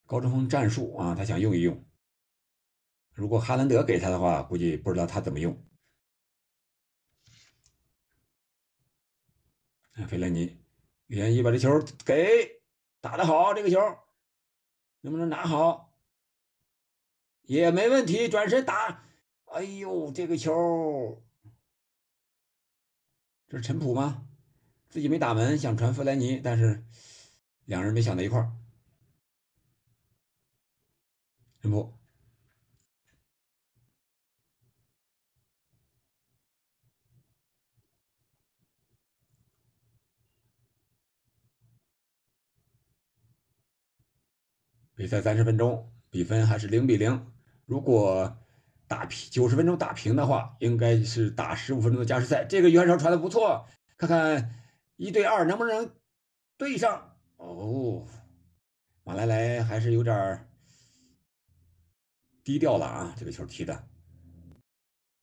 [0.05, 1.85] 高中锋战术啊，他想用一用。
[3.13, 5.65] 如果哈兰德给他的话，估计不知道他怎么用。
[10.07, 10.61] 费莱尼，
[11.07, 12.58] 连一把这球给。
[13.01, 13.77] 打得好，这个球
[15.01, 15.93] 能不能拿好？
[17.43, 19.03] 也没问题，转身打。
[19.45, 21.23] 哎呦，这个球，
[23.47, 24.27] 这是陈普吗？
[24.89, 26.83] 自己没打门，想传弗莱尼，但是
[27.65, 28.51] 两人没想到一块儿。
[31.61, 31.98] 陈普。
[44.99, 47.31] 比赛三十分钟，比分还是零比零。
[47.65, 48.37] 如果
[48.85, 52.43] 打平九十分钟打平的话，应该是打十五分钟的加时赛。
[52.43, 54.61] 这个袁绍传的不错，看看
[54.97, 55.95] 一对二能不能
[56.57, 57.15] 对上。
[57.37, 58.05] 哦，
[59.05, 60.45] 马来莱还是有点
[62.43, 63.87] 低调了啊，这个球踢的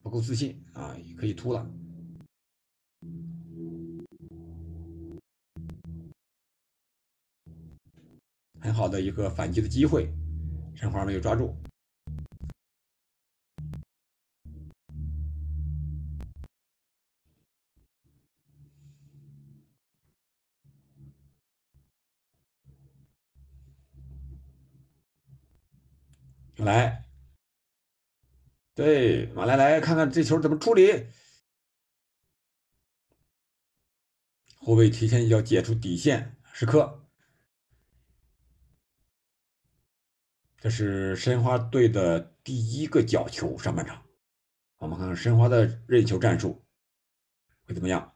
[0.02, 1.70] 不够自信啊，可以突了。
[8.60, 10.12] 很好的一个反击的机会，
[10.74, 11.56] 申花没有抓住。
[26.56, 27.04] 来，
[28.74, 31.06] 对，马来来看看这球怎么处理。
[34.56, 37.05] 后卫提前要解除底线时刻。
[40.58, 44.02] 这是申花队的第一个角球，上半场。
[44.78, 46.64] 我们看看申花的任意球战术
[47.66, 48.12] 会怎么样。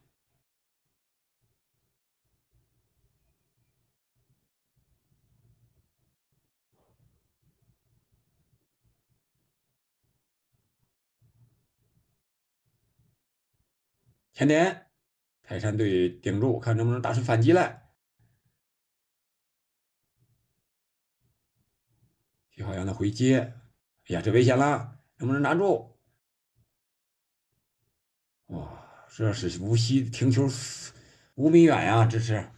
[14.33, 14.87] 前点，
[15.43, 17.90] 泰山队顶住，看能不能打出反击来。
[22.61, 25.97] 徐浩洋的回接，哎呀，这危险了，能不能拿住？
[28.49, 30.47] 哇，这是无锡停球
[31.33, 32.05] 五米远呀！
[32.05, 32.51] 这是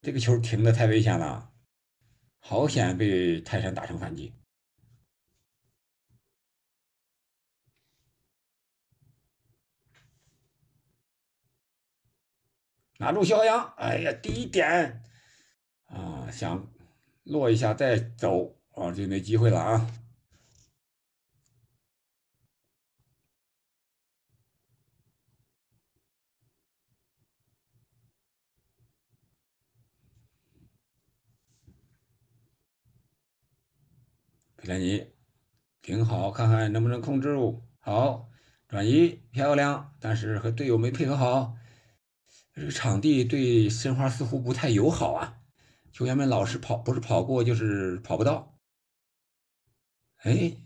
[0.00, 1.50] 这个球停的太危险了，
[2.38, 4.32] 好险被泰山打成反击。
[12.98, 15.02] 拿住肖阳，哎呀，第一点
[15.86, 16.72] 啊，想
[17.24, 19.90] 落一下再走哦，就没机会了啊！
[34.56, 35.06] 佩莱尼
[35.82, 37.62] 挺好，看看能不能控制住。
[37.80, 38.30] 好，
[38.66, 41.56] 转移漂亮，但是和队友没配合好。
[42.52, 45.38] 这个场地对申花似乎不太友好啊，
[45.92, 48.53] 球员们老是跑，不是跑过就是跑不到。
[50.24, 50.56] 哎，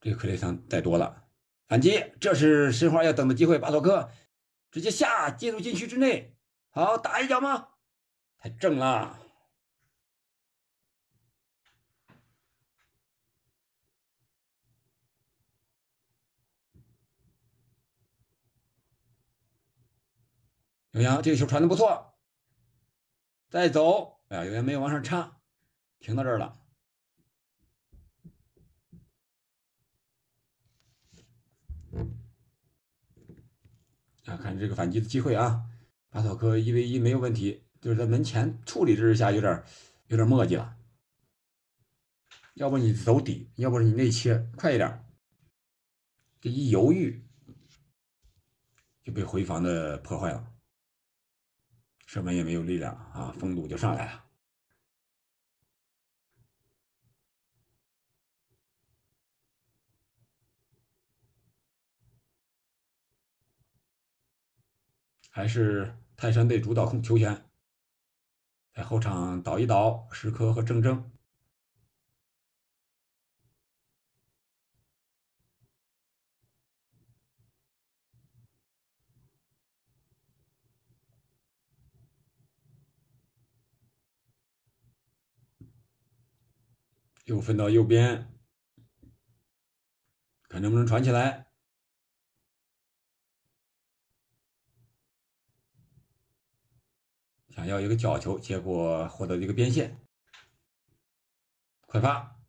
[0.00, 1.24] 这个克雷桑带多了，
[1.68, 3.60] 反击，这是申花要等的机会。
[3.60, 4.10] 巴索克
[4.72, 6.36] 直接下，进入禁区之内，
[6.70, 7.68] 好打一脚吗？
[8.38, 9.20] 太正了。
[20.90, 22.18] 刘洋这个球传的不错，
[23.48, 25.40] 再走，哎呀，有点没有往上插，
[26.00, 26.59] 停到这儿了。
[34.30, 35.64] 啊，看这个反击的机会啊，
[36.08, 39.64] 巴索克一 v 一没有问题，就是在门前处理之下有点
[40.06, 40.76] 有点磨叽了。
[42.54, 45.04] 要不你走底，要不你内切快一点，
[46.40, 47.24] 这一犹豫
[49.02, 50.46] 就被回防的破坏了。
[52.06, 54.24] 射门也没有力量啊，风度就上来了。
[65.40, 67.50] 还是泰山队主导控球权，
[68.74, 71.02] 在后场倒一倒石科和郑铮。
[87.24, 88.30] 又分到右边，
[90.50, 91.49] 看能不能传起来。
[97.60, 100.00] 想要一个角球，结果获得一个边线，
[101.82, 102.40] 快发。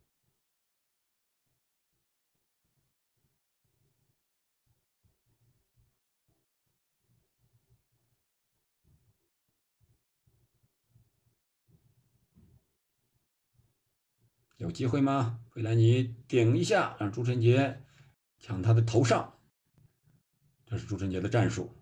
[14.56, 15.40] 有机会吗？
[15.50, 17.84] 费兰尼顶一下，让朱晨杰
[18.38, 19.38] 抢他的头上。
[20.64, 21.76] 这是朱晨杰的战术，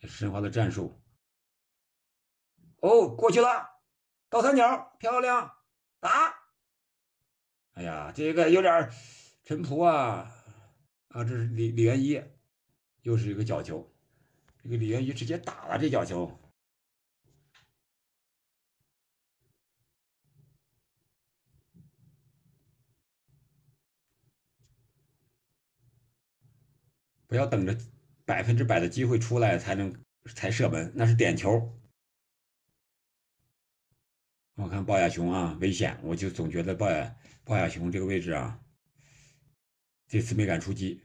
[0.00, 1.00] 也是申花的战术。
[2.84, 3.80] 哦，过去了，
[4.28, 5.50] 倒三角，漂亮，
[6.00, 6.34] 打！
[7.72, 8.90] 哎呀，这个有点
[9.42, 10.30] 陈仆啊
[11.08, 11.24] 啊！
[11.24, 12.22] 这是李李元一，
[13.00, 13.90] 又是一个角球，
[14.62, 16.38] 这个李元一直接打了这角球。
[27.26, 27.74] 不要等着
[28.26, 30.04] 百分之百的机会出来才能
[30.34, 31.80] 才射门，那是点球。
[34.54, 35.98] 我看鲍亚雄啊，危险！
[36.02, 38.60] 我就总觉得鲍亚鲍亚雄这个位置啊，
[40.06, 41.02] 这次没敢出击。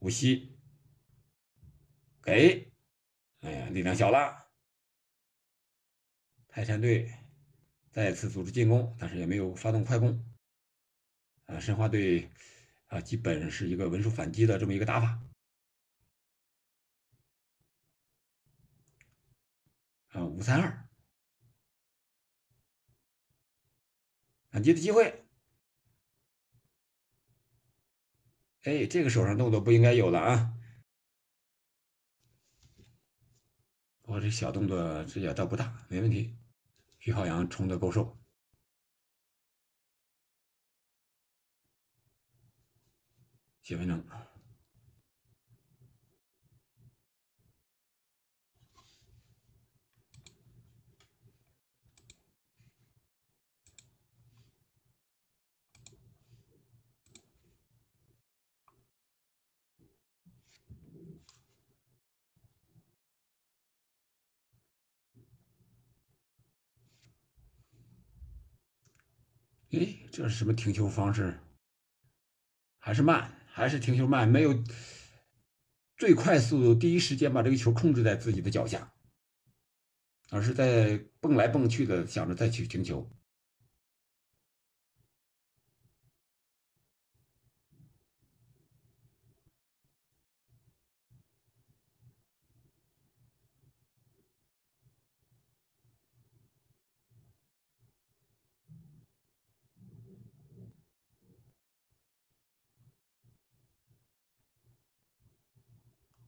[0.00, 0.58] 无锡
[2.22, 2.72] 给，
[3.40, 4.50] 哎呀，力量小了。
[6.48, 7.10] 泰山队
[7.90, 10.24] 再次组织进攻，但是也没有发动快攻。
[11.46, 12.28] 啊，申花队。
[12.86, 15.20] 啊，基本是一个稳守反击的这么一个打法。
[20.14, 20.88] 啊，五三二，
[24.50, 25.26] 反击的机会，
[28.62, 30.54] 哎，这个手上动作不应该有了啊！
[34.02, 36.38] 我这小动作这也倒不大，没问题。
[37.00, 38.16] 于浩洋冲的够瘦。
[43.62, 44.23] 谢文正，
[69.76, 71.38] 哎，这是什么停球方式？
[72.78, 73.32] 还是慢？
[73.46, 74.62] 还是停球慢，没有
[75.96, 78.92] 最快速度，第一时间把这个球控制在自己的脚下，
[80.30, 83.08] 而是在蹦来蹦去的想着再去停球。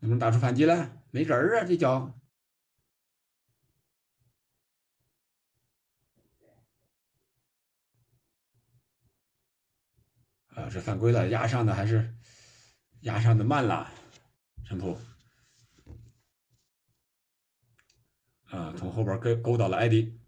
[0.06, 1.02] 能不能打出反击来？
[1.10, 2.14] 没人儿啊，这脚
[10.50, 12.14] 啊，这犯规了，压上的还是
[13.00, 13.90] 压上的慢了，
[14.64, 14.96] 陈普
[18.44, 20.20] 啊，从后边勾勾倒了艾迪。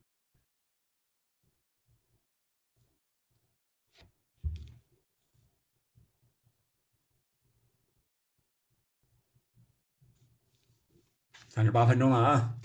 [11.58, 12.56] 三十八分钟了啊！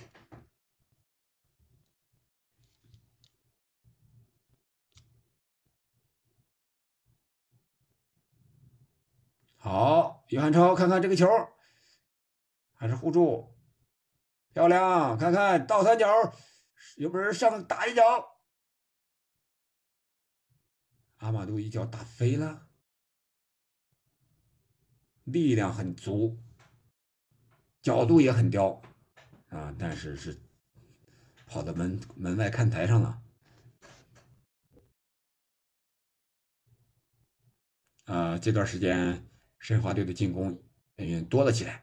[9.55, 11.27] 好，于汉超，看看这个球，
[12.75, 13.57] 还是互助，
[14.51, 15.17] 漂亮！
[15.17, 16.07] 看看倒三角，
[16.97, 18.03] 有本事上打一脚。
[21.15, 22.67] 阿马杜一脚打飞了，
[25.23, 26.37] 力量很足。
[27.83, 28.81] 角度也很刁，
[29.49, 30.39] 啊，但是是
[31.45, 33.21] 跑到门门外看台上了，
[38.05, 39.27] 啊，这段时间
[39.59, 40.57] 申花队的进攻
[40.95, 41.82] 嗯多了起来。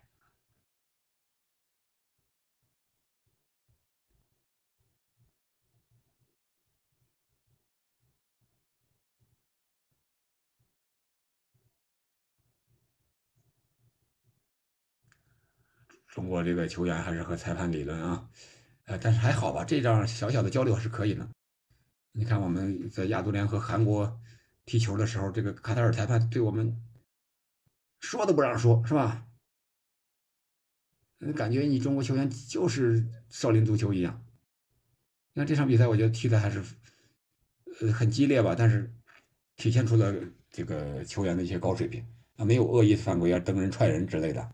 [16.11, 18.29] 中国这个球员还是和裁判理论啊，
[18.87, 21.27] 呃，但是还好吧，这样小小的交流还是可以的。
[22.13, 24.21] 你看我们在亚足联和韩国
[24.65, 26.77] 踢球的时候，这个卡塔尔裁判对我们
[28.01, 29.25] 说都不让说，是吧？
[31.37, 34.25] 感觉你中国球员就是少林足球一样。
[35.33, 36.61] 你看这场比赛，我觉得踢的还是
[37.81, 38.93] 呃很激烈吧，但是
[39.55, 40.13] 体现出了
[40.51, 42.05] 这个球员的一些高水平
[42.37, 44.53] 啊，没有恶意犯规啊、蹬人、踹人之类的。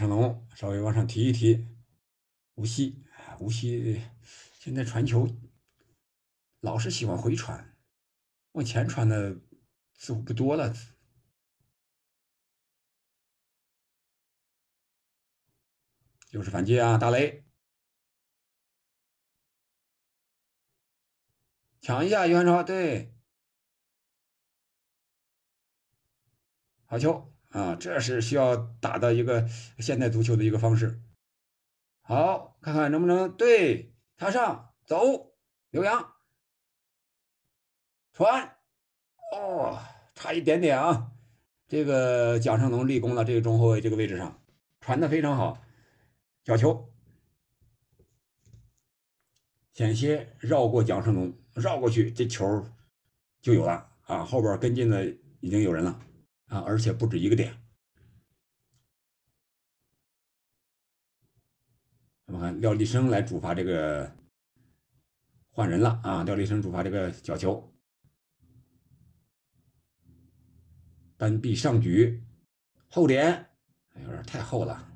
[0.00, 1.68] 成龙稍微往上提一提，
[2.54, 3.04] 无锡，
[3.38, 4.00] 无锡
[4.54, 5.28] 现在传球
[6.60, 7.76] 老是喜欢回传，
[8.52, 9.38] 往前传的
[9.92, 10.74] 似乎不多了。
[16.30, 17.44] 又是反击啊，大雷，
[21.82, 23.14] 抢一下，于汉超，对，
[26.86, 27.30] 好球。
[27.50, 29.48] 啊，这是需要打的一个
[29.78, 31.00] 现代足球的一个方式。
[32.02, 35.34] 好，看看能不能对他上走，
[35.70, 36.12] 刘洋
[38.12, 38.56] 传，
[39.32, 39.78] 哦，
[40.14, 41.12] 差一点点啊！
[41.66, 44.42] 这个蒋胜龙立功了，这个中后卫这个位置上
[44.80, 45.62] 传的非常好，
[46.42, 46.92] 角球，
[49.72, 52.66] 险些绕过蒋胜龙，绕过去这球
[53.40, 54.24] 就有了啊！
[54.24, 55.06] 后边跟进的
[55.40, 56.00] 已经有人了。
[56.50, 57.56] 啊，而且不止一个点。
[62.26, 64.14] 我们看廖立生来主罚这个
[65.50, 66.22] 换人了啊！
[66.24, 67.72] 廖立生主罚这个角球，
[71.16, 72.22] 单臂上举
[72.88, 73.48] 后点，
[73.94, 74.92] 有点太厚了。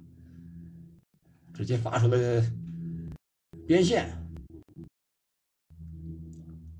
[1.52, 2.18] 直接发出了
[3.64, 4.10] 边线，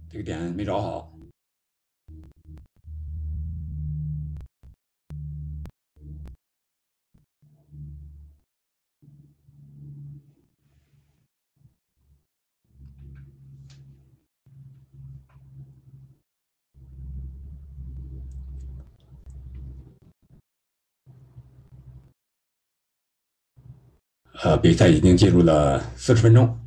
[0.09, 1.14] 这个点没找好。
[24.45, 26.61] 呃，比赛已经进入了四十分钟，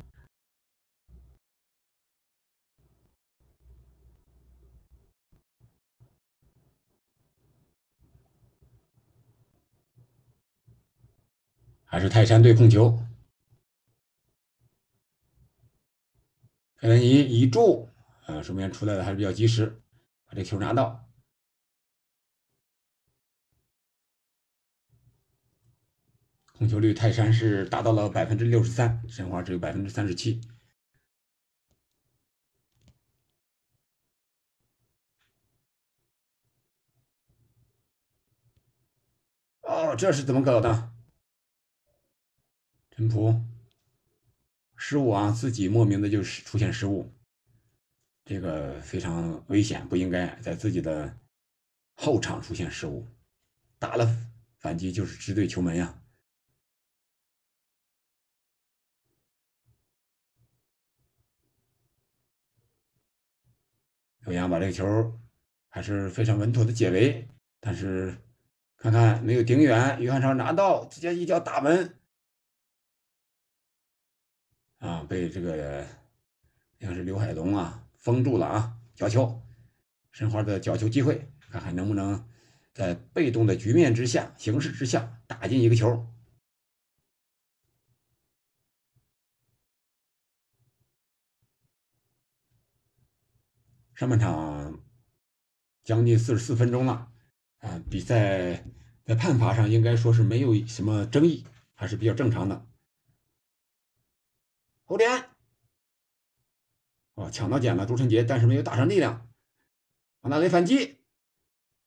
[11.84, 12.98] 还是泰山队控球，
[16.78, 17.88] 费兰尼一助，
[18.26, 19.80] 啊，守门员出来的还是比较及时，
[20.26, 21.07] 把这球拿到。
[26.58, 30.40] 控球率泰山是达到了百分之六十三，申花只有百分之三十七。
[39.60, 40.92] 哦，这是怎么搞的？
[42.90, 43.40] 陈普
[44.76, 47.12] 失误啊，自己莫名的就是出现失误，
[48.24, 51.16] 这个非常危险，不应该在自己的
[51.94, 53.06] 后场出现失误，
[53.78, 54.12] 打了
[54.58, 56.02] 反击就是直对球门呀。
[64.28, 65.18] 欧阳把这个球
[65.70, 67.26] 还是非常稳妥的解围，
[67.60, 68.14] 但是
[68.76, 71.94] 看看没有顶远，于汉超拿到，直接一脚打门，
[74.80, 75.82] 啊，被这个
[76.76, 79.40] 应该是刘海龙啊封住了啊，角球，
[80.12, 82.22] 申花的角球机会，看看能不能
[82.74, 86.06] 在被动的局面之下、形势之下打进一个球。
[93.98, 94.80] 上半场
[95.82, 97.10] 将近四十四分钟了，
[97.58, 98.64] 啊，比赛
[99.02, 101.44] 在判罚上应该说是没有什么争议，
[101.74, 102.64] 还是比较正常的。
[104.84, 105.10] 后点，
[107.14, 109.28] 哦，抢到捡了朱晨杰，但是没有打上力量。
[110.20, 111.00] 王大雷反击，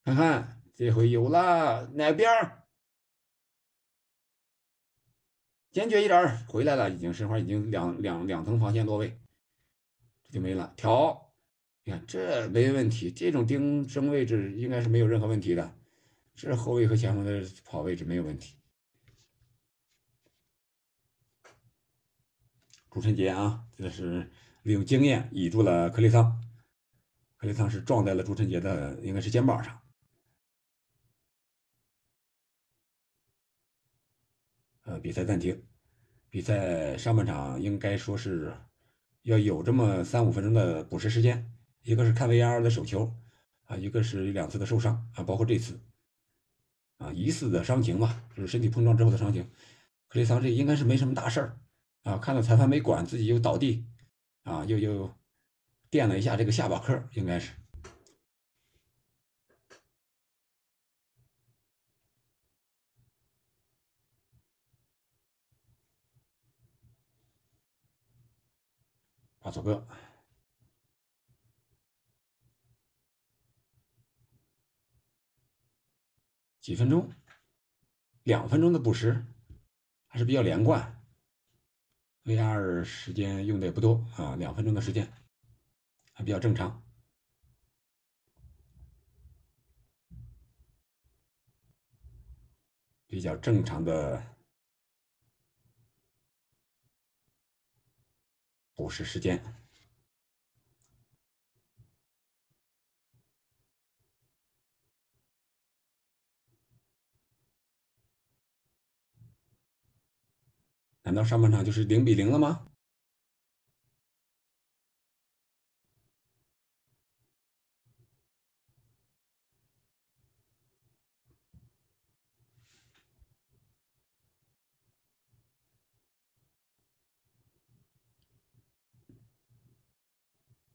[0.04, 2.30] 看看这回有了哪边
[5.72, 9.18] 坚决一点回来了，已经申花已经两两两层防线落位，
[10.26, 11.31] 这就没了，调。
[11.84, 15.76] 你看，这没问题，这种盯身位置应该是没有任何问题的。
[16.36, 18.56] 这后卫和前锋的跑位置没有问题。
[22.92, 24.30] 朱晨杰啊，这是
[24.62, 26.40] 利用经验倚住了克雷桑，
[27.38, 29.82] 克雷桑是撞在了朱晨杰的应该是肩膀上。
[34.84, 35.66] 呃，比赛暂停，
[36.30, 38.54] 比赛上半场应该说是
[39.24, 41.52] 要有这么三五分钟的补时时间。
[41.84, 43.14] 一个是看 VR 的手球，
[43.66, 45.80] 啊，一个是两次的受伤啊，包括这次，
[46.98, 49.50] 啊，疑似的伤情吧，就是身体碰撞之后的伤情。
[50.08, 51.60] 克雷桑这应该是没什么大事儿，
[52.04, 53.86] 啊，看到裁判没管，自己又倒地，
[54.44, 55.12] 啊，又又
[55.90, 57.54] 垫了一下这个下巴颏，应该是。
[69.40, 69.88] 巴佐哥。
[76.62, 77.12] 几分钟，
[78.22, 79.26] 两分钟的补时，
[80.08, 81.04] 还是比较连贯。
[82.24, 85.12] VR 时间用的也不多啊，两分钟的时间，
[86.14, 86.84] 还比较正常，
[93.08, 94.24] 比较正常的
[98.76, 99.61] 补时时间。
[111.04, 112.68] 难道上半场就是零比零了吗？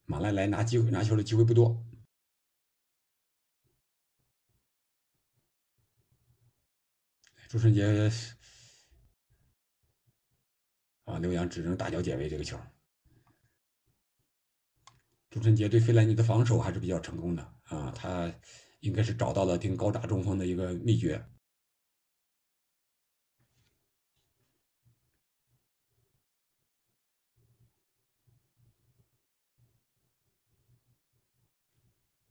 [0.08, 1.84] 马来来拿机会拿球的机会不多，
[7.48, 8.10] 朱晨杰。
[11.06, 12.60] 啊，刘洋只能大脚解围这个球。
[15.30, 18.32] 朱晨杰对费兰尼的防守还是比较成功的啊，他
[18.80, 21.24] 应该是找到了盯高大中锋的一个秘诀。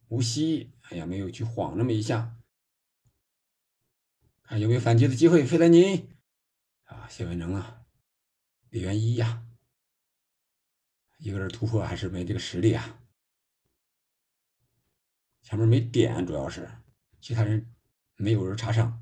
[0.09, 2.37] 无锡，哎呀，没有去晃那么一下，
[4.43, 6.09] 看有没有反击的机会，费兰尼
[6.83, 7.84] 啊，谢文成啊。
[8.75, 9.41] 李元一呀，
[11.17, 12.99] 一个人突破还是没这个实力啊。
[15.43, 16.69] 前面没点，主要是
[17.21, 17.73] 其他人
[18.17, 19.01] 没有人插上，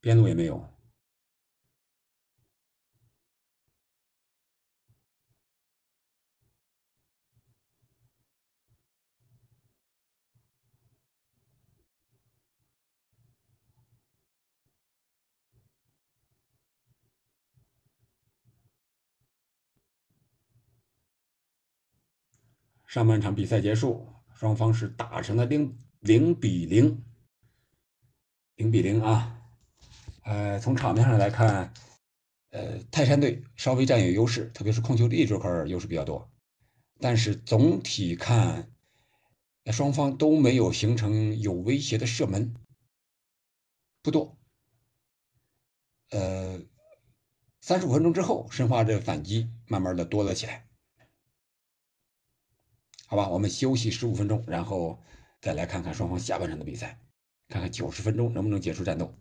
[0.00, 0.73] 边路也没有。
[22.94, 27.02] 上半场比赛结束，双方是打成了零零比零，
[28.54, 29.36] 零比零啊。
[30.22, 31.74] 呃，从场面上来看，
[32.50, 36.30] 呃，泰山队稍微占有优势，特别是控球力这块优势比较多。
[37.00, 38.70] 但是总体看，
[39.72, 42.54] 双方都没有形成有威胁的射门，
[44.02, 44.38] 不多。
[46.10, 46.62] 呃，
[47.60, 50.63] 三十五分钟之后，申花的反击慢慢的多了起来。
[53.06, 55.00] 好吧，我们休息十五分钟，然后
[55.40, 56.98] 再来看看双方下半场的比赛，
[57.48, 59.14] 看看九十分钟能不能结束战斗。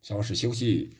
[0.00, 0.96] 稍事休息，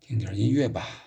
[0.00, 1.05] 听点音乐吧。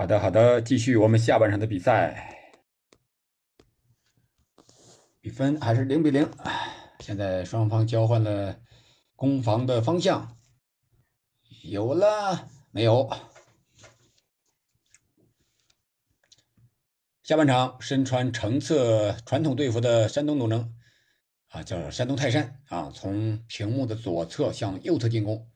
[0.00, 2.56] 好的，好的，继续我们下半场的比赛，
[5.20, 6.26] 比分还是零比零。
[7.00, 8.58] 现在双方交换了
[9.14, 10.38] 攻防的方向，
[11.64, 13.10] 有了没有？
[17.22, 20.74] 下半场身穿橙色传统队服的山东鲁能
[21.48, 25.46] 啊，叫山东泰山啊，从屏幕的左侧向右侧进攻，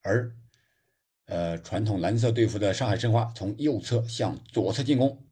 [0.00, 0.34] 而。
[1.32, 5.26] 呃，传统蓝色队服的上海申花从右侧向左侧进攻，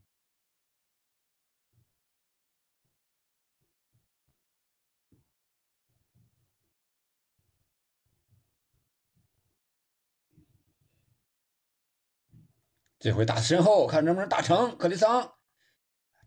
[12.98, 14.78] 这回打身后，看能不能打成。
[14.78, 15.34] 克里桑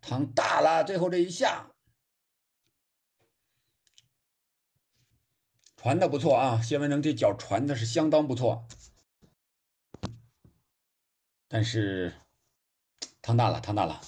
[0.01, 1.71] 躺大了，最后这一下
[5.75, 8.67] 传的不错啊，谢文成这脚传的是相当不错。
[11.53, 12.11] 但是，
[13.21, 14.01] 趟大了，趟大了，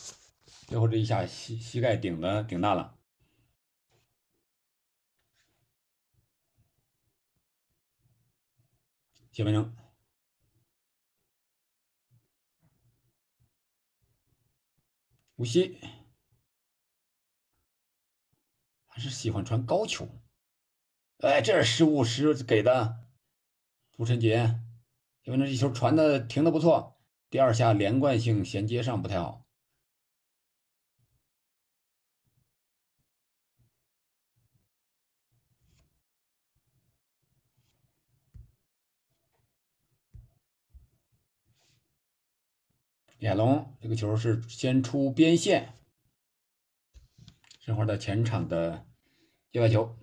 [0.66, 2.98] 最后这一下膝膝盖顶的顶大了。
[9.32, 9.78] 谢文成，
[15.36, 15.80] 无锡
[18.88, 20.10] 还是喜欢传高球，
[21.20, 23.06] 哎，这是失误，失给的。
[23.92, 24.60] 朱晨杰，
[25.22, 26.95] 因为那一球传的停的不错。
[27.36, 29.46] 第二下连贯性衔接上不太好，
[43.18, 45.74] 亚龙这个球是先出边线，
[47.60, 48.88] 申花的前场的
[49.52, 49.94] 界外球。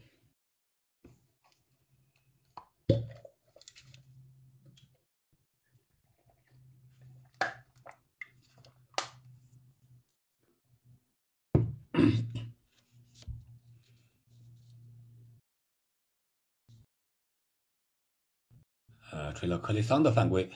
[19.14, 20.48] 呃，吹了克里桑的犯规。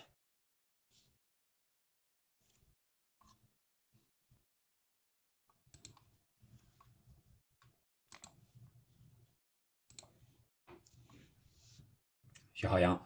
[12.55, 13.06] 徐浩洋。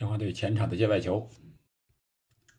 [0.00, 1.28] 申花队前场的界外球，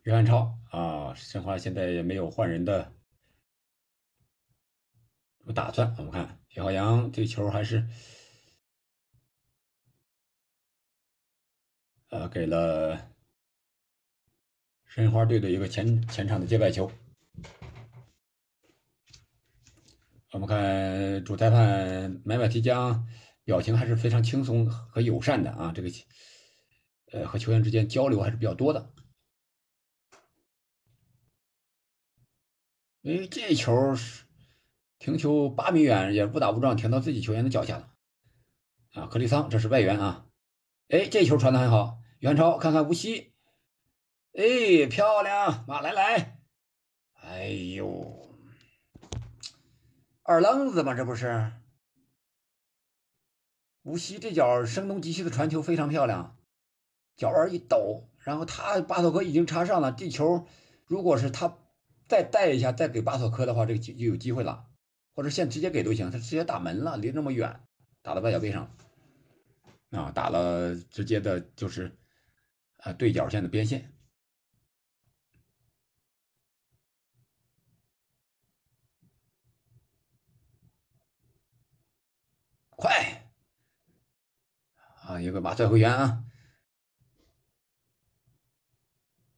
[0.04, 1.12] 约翰超啊！
[1.16, 2.94] 申花现在也没有换人的
[5.56, 5.92] 打算。
[5.98, 7.84] 我们看徐浩洋这球还是
[12.10, 13.10] 呃给了
[14.86, 16.92] 申花队的一个前前场的界外球。
[20.32, 23.08] 我们看主裁判买买提江
[23.44, 25.90] 表情还是非常轻松和友善的啊，这个。
[27.12, 28.94] 呃，和球员之间交流还是比较多的。
[33.02, 34.26] 因为这球是
[35.00, 37.94] 停球八米远，也误打误撞停到自己球员的脚下了。
[38.92, 40.28] 啊，克里桑，这是外援啊。
[40.90, 43.34] 哎，这球传的很好，袁超，看看无锡。
[44.34, 46.40] 哎，漂亮，马来来。
[47.14, 48.36] 哎呦，
[50.24, 51.52] 二愣子嘛，这不是？
[53.84, 56.38] 无锡这脚声东击西的传球非常漂亮。
[57.22, 59.92] 脚腕一抖，然后他巴索科已经插上了。
[59.92, 60.48] 地球
[60.88, 61.56] 如果是他
[62.08, 64.66] 再带一下，再给巴索科的话，这个就有机会了。
[65.14, 67.62] 或者现直接给都行，他直接打门了，离那么远，
[68.02, 68.76] 打到外脚背上，
[69.92, 71.96] 啊，打了直接的就是
[72.78, 73.94] 啊对角线的边线，
[82.72, 83.30] 快
[85.04, 86.24] 啊，一个马赛回援啊！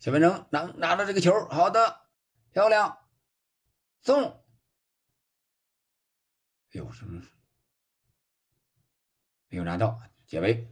[0.04, 2.02] 小文成拿拿着这个球，好的，
[2.52, 2.98] 漂亮，
[4.02, 4.22] 送。
[4.22, 4.42] 哎
[6.74, 7.22] 呦，什么？
[9.48, 10.68] 没有拿到，解围。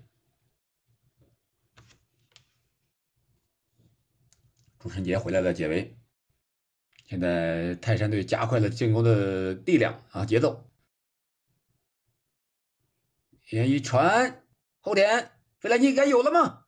[4.79, 5.97] 朱晨杰回来了，解围。
[7.05, 10.69] 现在泰山队加快了进攻的力量啊，节奏。
[13.49, 14.45] 一传
[14.81, 16.60] 后点，费莱尼该有了吗？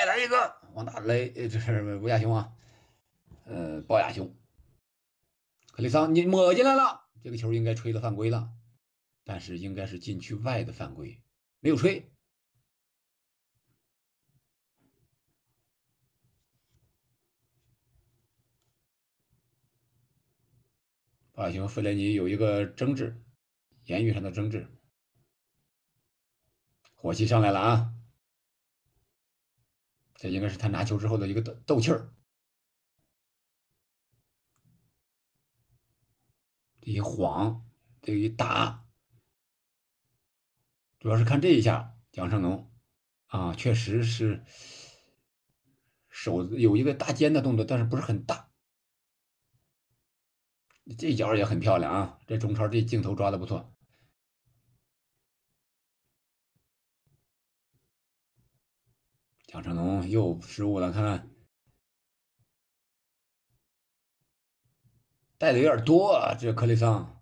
[0.00, 1.30] 再来一个，往哪勒？
[1.50, 2.54] 这是乌鸦熊啊，
[3.44, 4.34] 呃，龅牙熊。
[5.72, 8.50] 克里桑，你抹进来了，这个球应该吹的犯规了。
[9.24, 11.20] 但是应该是禁区外的犯规，
[11.58, 12.10] 没有吹。
[21.32, 23.22] 巴尔雄费莱尼有一个争执，
[23.84, 24.66] 言语上的争执，
[26.94, 27.94] 火气上来了啊！
[30.20, 32.12] 这应该是他拿球之后的一个斗斗气儿。
[36.82, 37.66] 这一晃，
[38.02, 38.86] 这一打，
[40.98, 42.70] 主要是看这一下，蒋胜龙
[43.28, 44.44] 啊，确实是
[46.10, 48.50] 手有一个搭肩的动作，但是不是很大。
[50.98, 52.18] 这脚也很漂亮啊！
[52.26, 53.74] 这中超这镜头抓的不错。
[59.50, 61.28] 蒋成龙又失误了，看看
[65.38, 66.36] 带的有点多啊！
[66.38, 67.20] 这克雷桑，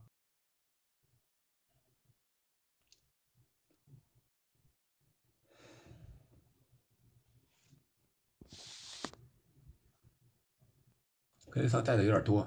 [11.49, 12.47] 克雷桑带的有点多。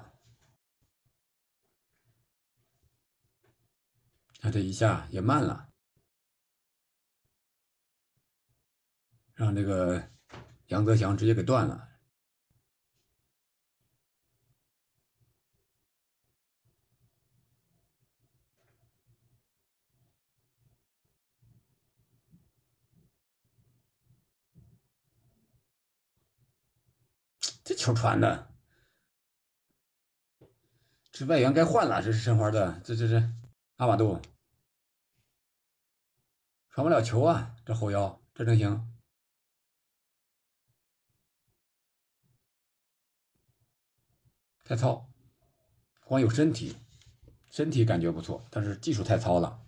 [4.38, 5.71] 他这一下也慢了，
[9.34, 10.02] 让这个
[10.66, 11.88] 杨泽祥直接给断了。
[27.64, 28.52] 这球传的，
[31.12, 33.22] 这外援该换了，这是申花的，这这这
[33.76, 34.20] 阿瓦杜。
[36.70, 37.54] 传不了球啊！
[37.64, 38.91] 这后腰这能行？
[44.64, 45.08] 太糙，
[46.04, 46.76] 光有身体，
[47.50, 49.60] 身体感觉不错，但是技术太糙了。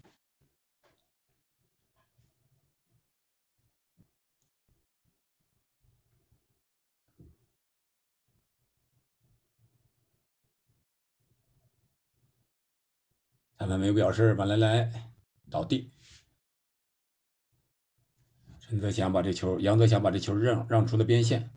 [13.58, 15.10] 裁判没有表示，马来来
[15.50, 15.90] 倒地。
[18.60, 21.50] 陈泽祥把这球，杨泽祥把这球让让出了边线，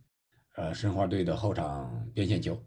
[0.55, 2.65] 呃，申花队的后场边线球。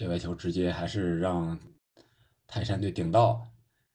[0.00, 1.60] 界外球直接还是让。
[2.52, 3.46] 泰山队顶到，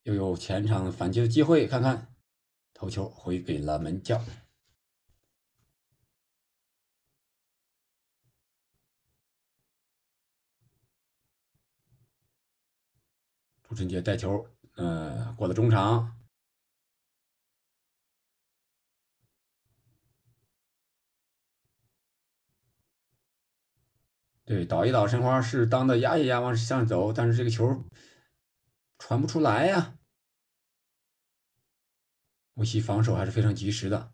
[0.03, 2.15] 又有前场反击的机会，看看
[2.73, 4.23] 头球回给了门将。
[13.64, 16.18] 朱晨杰带球，呃，过了中场，
[24.45, 27.84] 对，倒一倒，申花适当的压一压，往向走，但是这个球。
[28.97, 29.97] 传不出来呀！
[32.53, 34.13] 无锡防守还是非常及时的。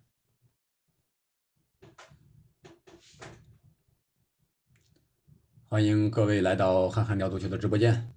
[5.68, 8.14] 欢迎各位来到憨憨聊足球的直播间。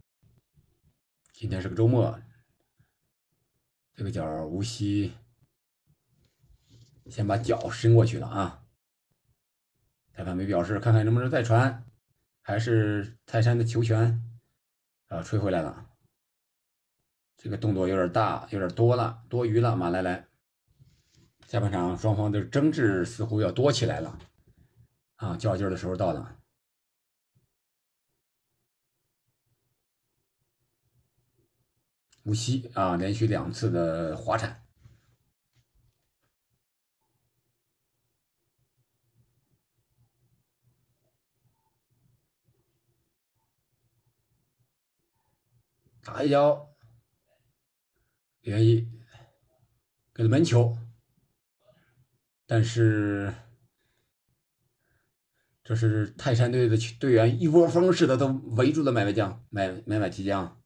[1.32, 2.18] 今天是个周末，
[3.94, 5.12] 这个脚无锡
[7.10, 8.64] 先把脚伸过去了啊！
[10.12, 11.84] 裁判没表示，看看能不能再传，
[12.46, 14.22] 还是泰山的球权
[15.08, 15.88] 啊，吹回来了。
[17.38, 19.74] 这个动作有点大，有点多了，多余了。
[19.74, 20.28] 马来来，
[21.46, 24.18] 下半场双方的争执似乎要多起来了，
[25.16, 26.38] 啊，较劲的时候到了。
[32.24, 34.63] 无锡啊，连续两次的滑铲，
[46.04, 46.70] 打一脚。
[48.42, 48.86] 原一
[50.12, 50.76] 给了门球，
[52.46, 53.34] 但是
[55.62, 58.26] 这是泰山队的队员一窝蜂似的都
[58.56, 60.60] 围住了买卖将，买买买提将。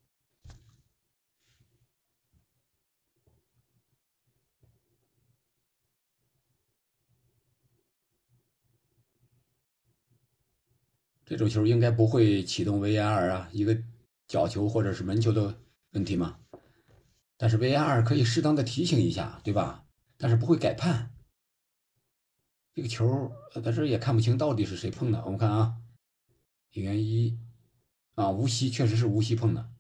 [11.25, 13.81] 这种球应该不会启动 VAR 啊，一个
[14.29, 15.59] 角球或者是门球的
[15.93, 16.39] 问题吗？
[17.37, 19.87] 但是 VAR 可以适当的提醒一下，对吧？
[20.19, 21.15] 但是不会改判。
[22.75, 23.33] 这个球
[23.63, 25.25] 在这也看不清到底是谁碰的。
[25.25, 25.77] 我们看啊，
[26.73, 27.39] 一元一
[28.15, 29.71] 啊，无锡确实是无锡碰的，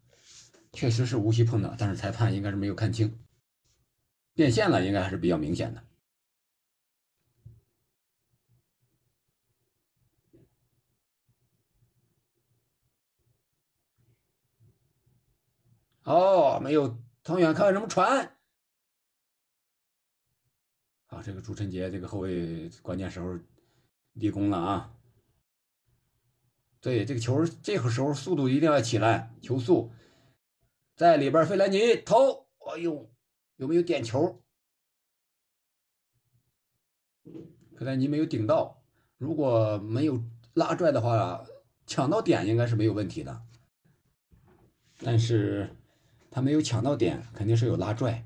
[0.72, 3.18] 确实是无锡碰的，但是裁判应该是没有看清，
[4.34, 5.84] 变线了，应该还是比较明显的。
[16.08, 18.34] 哦，没有汤远，看看什么船。
[21.08, 23.38] 啊，这个朱晨杰这个后卫关键时候
[24.14, 24.94] 立功了啊！
[26.80, 29.92] 对，这个球这个时候速度一定要起来，球速
[30.96, 33.10] 在里边，费兰尼投，哎呦，
[33.56, 34.42] 有没有点球？
[37.76, 38.82] 费兰尼没有顶到，
[39.18, 40.24] 如果没有
[40.54, 41.44] 拉拽的话，
[41.86, 43.42] 抢到点应该是没有问题的，
[45.00, 45.74] 但是。
[46.30, 48.24] 他没有抢到点，肯定是有拉拽。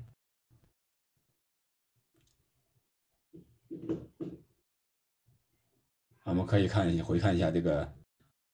[6.25, 7.93] 我们可以看回看一下这个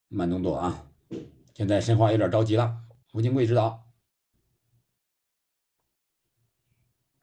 [0.08, 0.86] 慢动作啊。
[1.54, 3.88] 现在申花有点着急了，吴金贵指导，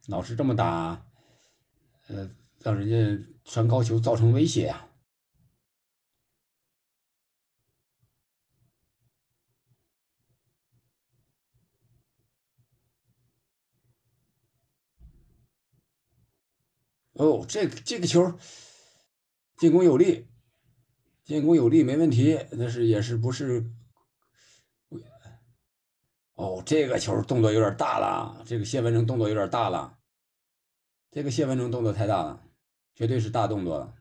[0.08, 1.06] 老是这么打，
[2.08, 2.30] 呃，
[2.60, 4.88] 让人家传高球造成威胁啊。
[17.16, 18.38] 哦，这个这个球
[19.56, 20.26] 进攻有力，
[21.24, 23.70] 进攻有力没问题，但是也是不是？
[26.34, 29.98] 哦，这个球动作有点大了，这个谢文成动作有点大了，
[31.10, 32.44] 这个谢文成动作太大了，
[32.94, 33.94] 绝对是大动作了。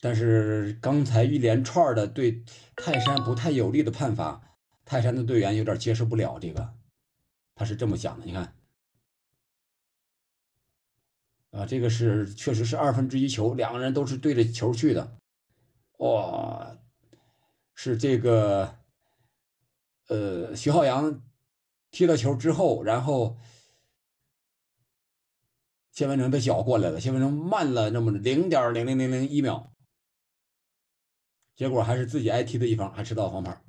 [0.00, 2.42] 但是刚才一连串的对
[2.76, 4.56] 泰山不太有利的判罚，
[4.86, 6.74] 泰山的队员有点接受不了这个，
[7.54, 8.57] 他是这么想的，你看。
[11.58, 15.18] 啊，这个是确实是二分之一球，两个人都是对着球去的，
[15.98, 16.78] 哇，
[17.74, 18.78] 是这个，
[20.06, 21.20] 呃，徐浩洋
[21.90, 23.36] 踢了球之后，然后
[25.90, 29.72] 谢文成的脚过来了，谢文成慢了那么零点零零零零一秒，
[31.56, 33.60] 结果还是自己挨踢的一方，还吃到黄牌，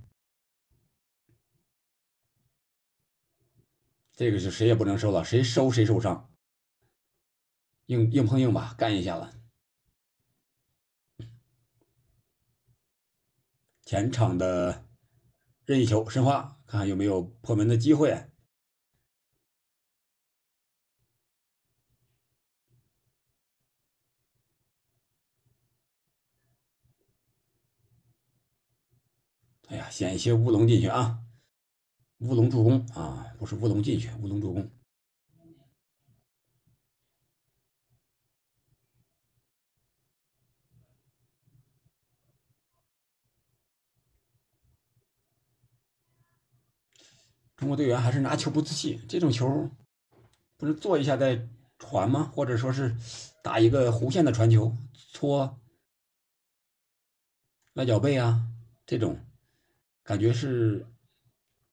[4.14, 6.30] 这个是谁也不能收了，谁收谁受伤。
[7.90, 9.28] 硬硬碰硬吧，干一下子。
[13.84, 14.88] 前场的
[15.66, 18.12] 任意球，申花看看有没有破门的机会。
[29.68, 31.24] 哎呀，险些乌龙进去啊！
[32.20, 34.79] 乌龙助攻啊，不是乌龙进去，乌龙助攻。
[47.60, 49.70] 中国队员还是拿球不自信，这种球
[50.56, 51.46] 不是做一下再
[51.78, 52.24] 传吗？
[52.34, 52.96] 或者说是
[53.44, 54.74] 打一个弧线的传球，
[55.12, 55.60] 搓
[57.74, 58.48] 外脚背啊，
[58.86, 59.20] 这种
[60.04, 60.88] 感觉是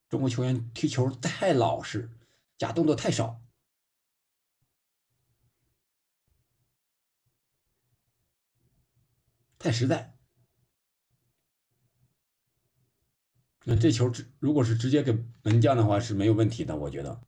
[0.09, 2.11] 中国球员踢球太老实，
[2.59, 3.41] 假动作太少，
[9.57, 10.16] 太实在。
[13.69, 15.13] 那这球直如果是直接给
[15.43, 17.21] 门将的话是没有问题的，我觉得。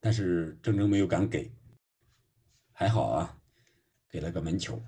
[0.00, 1.52] 但是郑铮没有敢给，
[2.72, 3.38] 还好啊，
[4.08, 4.82] 给了个门球。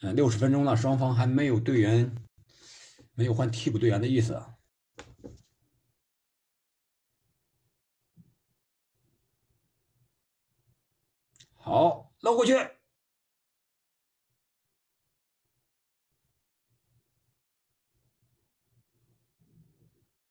[0.00, 2.10] 嗯，六十分钟了，双方还没有队员，
[3.12, 4.42] 没有换替补队员的意思。
[11.52, 12.77] 好，搂过去。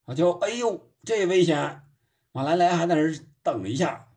[0.08, 0.32] 好球！
[0.40, 1.84] 哎呦，这危险！
[2.32, 3.14] 马兰莱还在那儿
[3.44, 4.16] 等一下。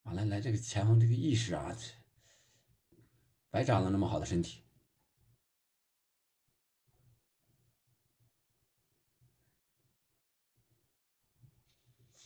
[0.00, 1.76] 马兰莱这个前锋这个意识啊，
[3.50, 4.64] 白长了那么好的身体。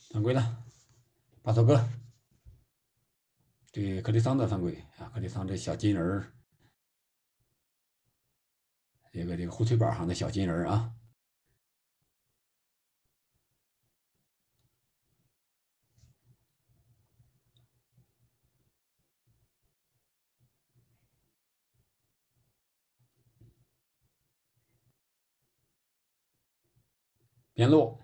[0.09, 0.63] 犯规了，
[1.41, 1.89] 巴托哥
[3.73, 5.09] 对克里桑的犯规啊！
[5.13, 6.33] 克里桑这小金人儿，
[9.11, 10.96] 这个这个护腿板上的小金人儿啊。
[27.57, 27.99] 边路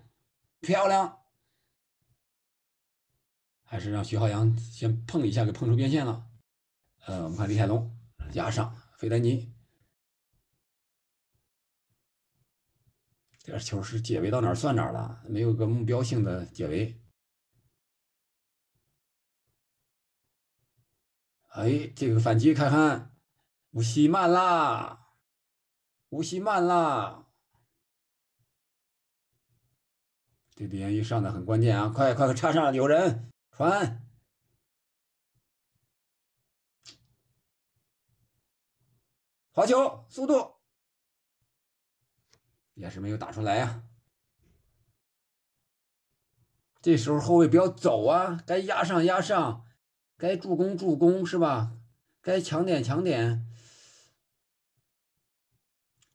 [0.62, 1.20] 漂亮，
[3.64, 6.28] 还是让徐浩洋先碰一下，给碰出边线了。
[7.06, 7.96] 呃，我们看李海龙
[8.34, 9.54] 压上费丹尼，
[13.38, 17.00] 这球是解围到哪儿算哪儿了，没有个目标性的解围。
[21.50, 23.16] 哎，这个反击看看，
[23.70, 25.10] 无锡慢啦，
[26.10, 27.23] 无锡慢啦，
[30.56, 31.90] 这边一上的很关键啊！
[31.90, 34.06] 快快快插上，有人传。
[39.52, 40.56] 好球，速度
[42.76, 43.84] 也是没有打出来呀。
[46.82, 49.66] 这时候后卫不要走啊，该压上压上，
[50.18, 51.78] 该助攻助攻是吧？
[52.22, 53.46] 该抢点抢点，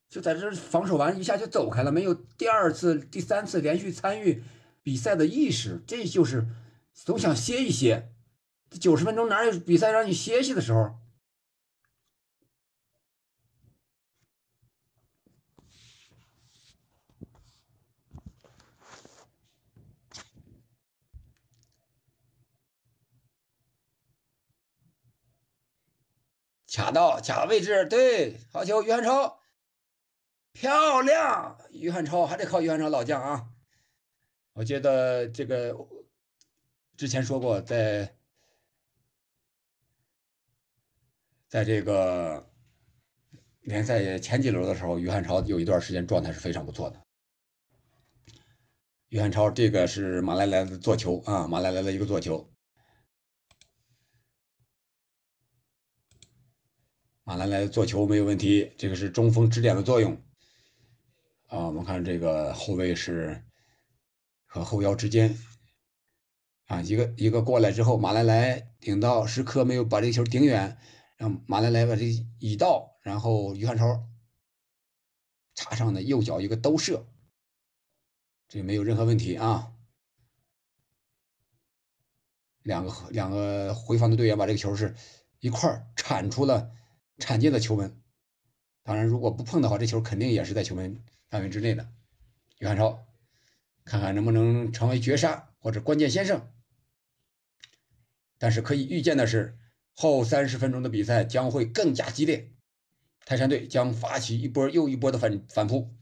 [0.08, 4.42] 就在这防守完一下就走开了，没有第二次、第三次连续参与
[4.82, 6.46] 比赛的意识，这就是
[6.94, 8.10] 总想歇一歇。
[8.80, 10.98] 九十分钟哪有比赛让你歇息的时候？
[26.70, 29.37] 卡到卡位置，对，好球，于汉超，
[30.52, 33.48] 漂亮，于汉超还得靠于汉超老将啊！
[34.54, 35.74] 我觉得这个
[36.96, 38.16] 之前说过，在
[41.48, 42.50] 在这个
[43.60, 47.00] 联赛前几轮的时候，于汉超有一段时间状态是非常不错的。
[49.08, 52.52] 于汉超这个是马来来的做球啊，马来来的一个做球。
[57.22, 60.18] 马兰来做球没有问题，这个是中锋支点的作用
[61.48, 61.66] 啊。
[61.66, 63.44] 我们看这个后卫是
[64.46, 65.36] 和后腰之间
[66.66, 70.78] 啊，一个一个过来之后，马来来顶到时刻没有把这个球顶远，
[71.16, 72.04] 让马来来把这
[72.38, 74.08] 移到，然后于汉超
[75.54, 77.06] 插上的右脚一个兜射，
[78.48, 79.72] 这没有任何问题啊。
[82.62, 84.94] 两个两个回防的队员把这个球是
[85.40, 86.72] 一块铲出了。
[87.20, 88.00] 铲进了球门，
[88.88, 91.92] 当然，如果不碰的话，这球肯定也是在球门范围之内的。
[92.58, 93.06] 于汉超，
[93.84, 96.50] 看看能不能成为绝杀或者关键先生。
[98.38, 99.58] 但是可以预见的是，
[99.92, 102.50] 后三十分钟的比赛将会更加激烈，
[103.26, 105.94] 泰山队将发起一波又一波的反反扑。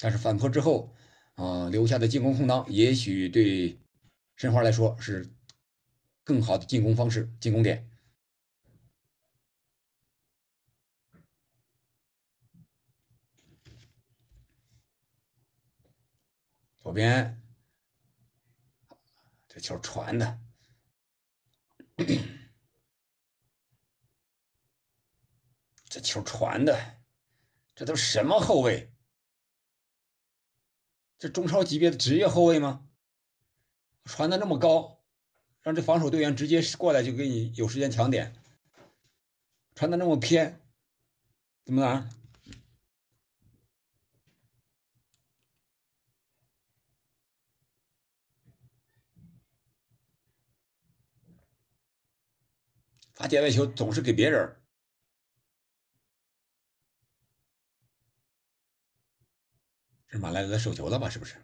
[0.00, 0.94] 但是反扑之后，
[1.34, 3.78] 啊，留下的进攻空档，也许对
[4.36, 5.28] 申花来说是。
[6.22, 7.89] 更好的进攻方式，进攻点。
[16.82, 17.40] 左边，
[19.48, 20.38] 这球传的，
[25.88, 26.96] 这球传的，
[27.74, 28.92] 这都什么后卫？
[31.18, 32.88] 这中超级别的职业后卫吗？
[34.04, 34.98] 传的那么高。
[35.62, 38.34] 让这防守队员直接过来就给你有时间抢点，
[39.74, 40.58] 传的那么偏，
[41.66, 42.08] 怎么打？
[53.20, 54.56] 打界外球总是给别人，
[60.08, 61.10] 这马来来手球了吧？
[61.10, 61.36] 是不是？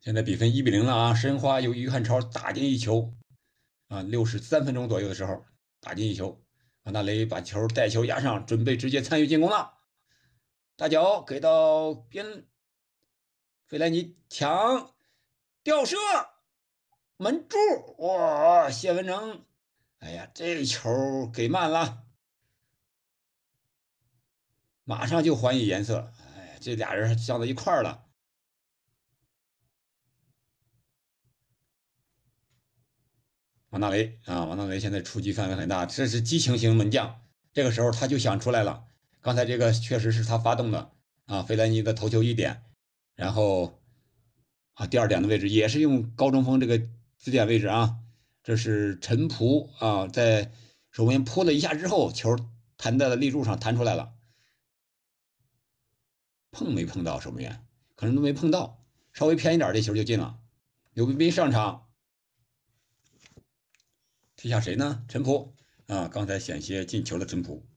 [0.00, 1.14] 现在比分一比零了啊！
[1.14, 3.12] 申花由于汉超打进一球，
[3.88, 5.44] 啊，六十三分钟左右的时候
[5.78, 6.42] 打进一球，
[6.84, 9.78] 马大雷把球带球压上，准备直接参与进攻了。
[10.74, 12.48] 大脚给到边，
[13.66, 14.94] 费莱尼抢
[15.62, 15.98] 吊射
[17.20, 17.58] 门柱，
[17.98, 18.70] 哇！
[18.70, 19.44] 谢文成，
[19.98, 22.04] 哎呀，这球给慢了，
[24.84, 26.14] 马上就还以颜色。
[26.34, 28.06] 哎，这俩人相到一块儿了。
[33.68, 37.20] 王大雷啊，王大雷现在出击范围很大，这是激情型门将。
[37.52, 38.86] 这个时候他就想出来了，
[39.20, 40.90] 刚才这个确实是他发动的
[41.26, 41.42] 啊。
[41.42, 42.64] 费兰尼的头球一点，
[43.14, 43.78] 然后
[44.72, 46.80] 啊，第二点的位置也是用高中锋这个
[47.20, 47.98] 支点位置啊。
[48.42, 50.50] 这是陈璞啊，在
[50.90, 52.36] 守门员扑了一下之后，球
[52.76, 54.14] 弹在了立柱上，弹出来了，
[56.50, 57.64] 碰没碰到守门员？
[57.94, 58.82] 可能都没碰到，
[59.12, 60.40] 稍微偏一点，这球就进了。
[60.94, 61.86] 刘彬彬上场。
[64.36, 65.04] 踢下谁呢？
[65.06, 65.54] 陈普
[65.86, 67.69] 啊，刚才险些进球的陈普。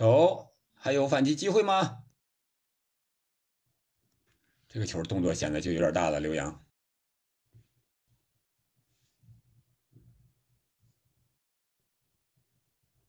[0.00, 2.04] 走，还有反击机会吗？
[4.66, 6.64] 这个球动作显得就有点大了，刘洋。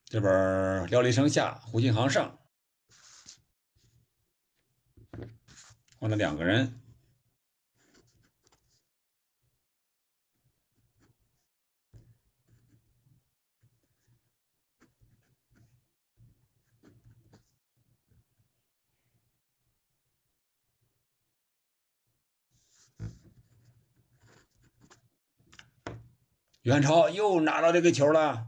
[0.04, 2.38] 这边廖立生下，胡金航上，
[5.98, 6.78] 换了两个人。
[26.62, 28.48] 袁超又拿到这个球了，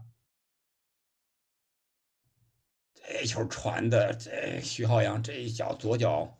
[2.94, 6.38] 这球传的，这徐浩洋这一脚左脚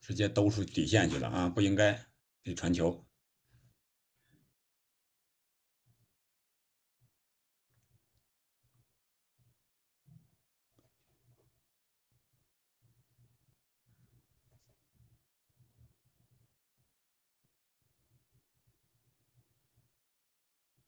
[0.00, 1.48] 直接兜出底线去了啊！
[1.48, 2.06] 不应该
[2.42, 3.04] 得传球。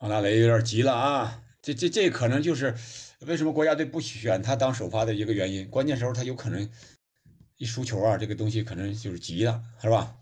[0.05, 1.43] 王大雷有点急了啊！
[1.63, 2.77] 这这这可能就是
[3.21, 5.67] 为什么国家队不选他当首发的一个原因。
[5.71, 6.71] 关键时候他有可能
[7.57, 10.15] 一输球啊，这个东西可能就是急了，是吧？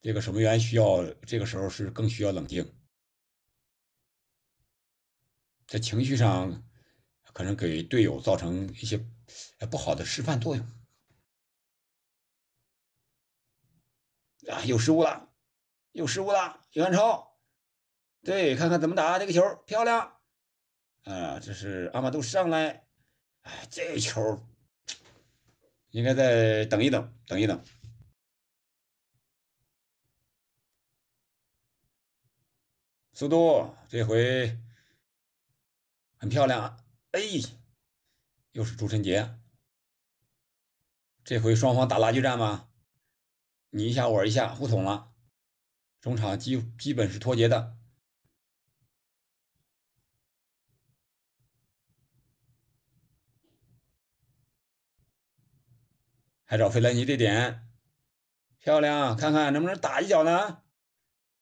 [0.00, 2.72] 这个守门员需要这个时候是更需要冷静，
[5.66, 6.62] 在情绪上
[7.32, 9.04] 可能给队友造成一些
[9.68, 10.64] 不好的示范作用。
[14.48, 15.28] 啊，有失误了，
[15.90, 17.29] 有失误了，袁超。
[18.22, 20.20] 对，看看怎么打这个球，漂亮！
[21.04, 22.86] 啊，这是阿马杜上来，
[23.42, 24.46] 哎，这球
[25.90, 27.64] 应该再等一等，等一等。
[33.14, 34.58] 速度这回
[36.18, 36.76] 很漂亮啊，
[37.12, 37.20] 哎，
[38.52, 39.34] 又是朱晨杰。
[41.24, 42.68] 这回双方打拉锯战吗？
[43.70, 45.12] 你一下我一下，互捅了，
[46.00, 47.79] 中场基基本是脱节的。
[56.50, 57.70] 还找费莱尼这点
[58.58, 60.64] 漂亮，看看能不能打一脚呢？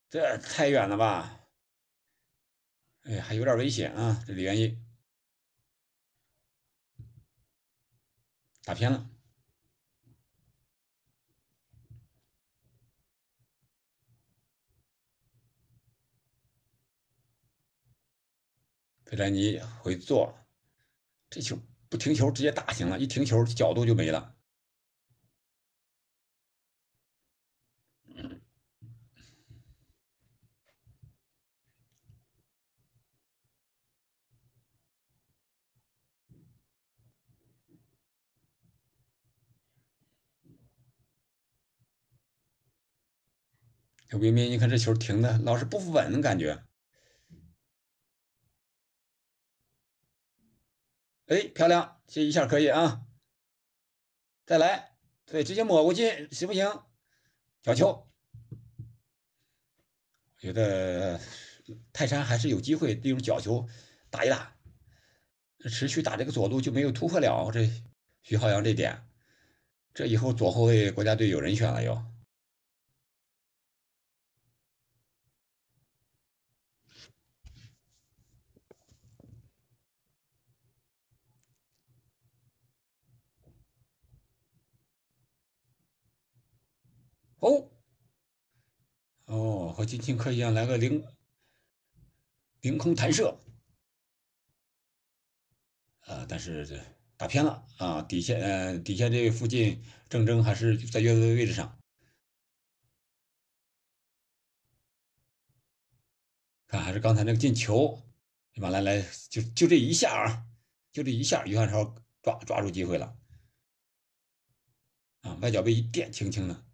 [0.07, 1.47] 这太远了吧？
[3.05, 4.23] 哎，还有点危险啊！
[4.27, 4.79] 这李元一
[8.63, 9.09] 打偏了，
[19.05, 20.37] 费莱尼回做，
[21.31, 21.57] 这球
[21.89, 24.38] 不停球直接打行了，一停球角度就没了。
[44.09, 46.63] 刘彬彬，你看这球停的老是不稳，感觉。
[51.27, 53.05] 哎，漂亮，这一下可以啊！
[54.47, 54.95] 再来，
[55.27, 56.65] 对，直接抹过去，行不行？
[57.61, 58.09] 角球，
[58.47, 61.21] 我觉得
[61.93, 63.69] 泰山还是有机会利用角球
[64.09, 64.55] 打一打，
[65.69, 67.51] 持续打这个左路就没有突破了。
[67.51, 67.69] 这
[68.23, 69.07] 徐浩洋这点，
[69.93, 72.08] 这以后左后卫国家队有人选了又。
[87.39, 87.69] 哦，
[89.25, 91.05] 哦，和金琴科一样，来个凌
[92.61, 93.39] 凌空弹射，
[96.01, 96.77] 啊，但是这
[97.15, 101.79] 打偏了啊，底下，呃，底下这附近，郑铮还是在越位位置上，
[106.67, 108.01] 看还是刚才那个进球，
[108.53, 108.69] 对吧？
[108.69, 110.45] 来来，就就这一下啊，
[110.91, 113.17] 就这一下，于汉超抓抓住机会了，
[115.21, 116.68] 啊，外脚背一垫，轻轻的。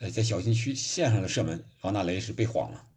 [0.00, 2.88] 呃，在小禁区线上的射门，王大雷是被晃了，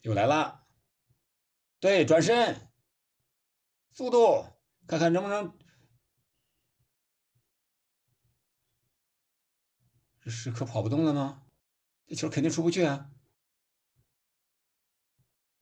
[0.00, 0.66] 又来了，
[1.78, 2.72] 对，转身，
[3.92, 4.46] 速度，
[4.86, 5.58] 看看能不能，
[10.22, 11.42] 这时刻跑不动了吗？
[12.06, 13.13] 这球肯定出不去啊。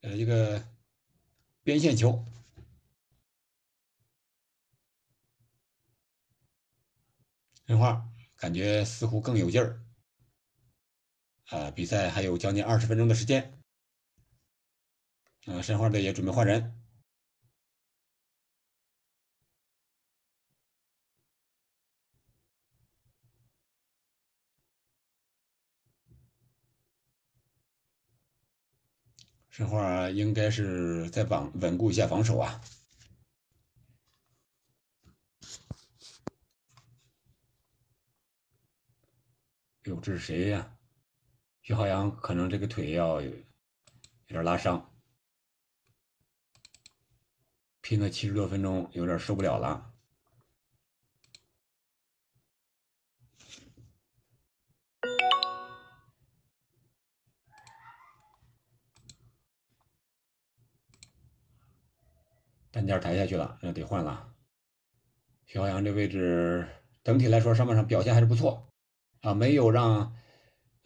[0.02, 0.62] 呃一个
[1.64, 2.24] 边线球。
[7.66, 8.06] 申花
[8.36, 9.80] 感觉似乎更有劲儿，
[11.46, 13.58] 啊，比赛还有将近二十分钟的时间，
[15.46, 16.81] 嗯，申花队也准备换人，
[29.52, 32.58] 申花应该是在防稳固一下防守啊。
[39.82, 40.74] 哟，这是谁呀？
[41.60, 43.30] 徐浩洋可能这个腿要有
[44.26, 44.90] 点拉伤，
[47.82, 49.91] 拼了七十多分钟，有点受不了了。
[62.82, 64.34] 单件抬下去了，那得换了。
[65.46, 66.66] 徐浩洋这位置
[67.04, 68.68] 整体来说上半场表现还是不错
[69.20, 70.12] 啊，没有让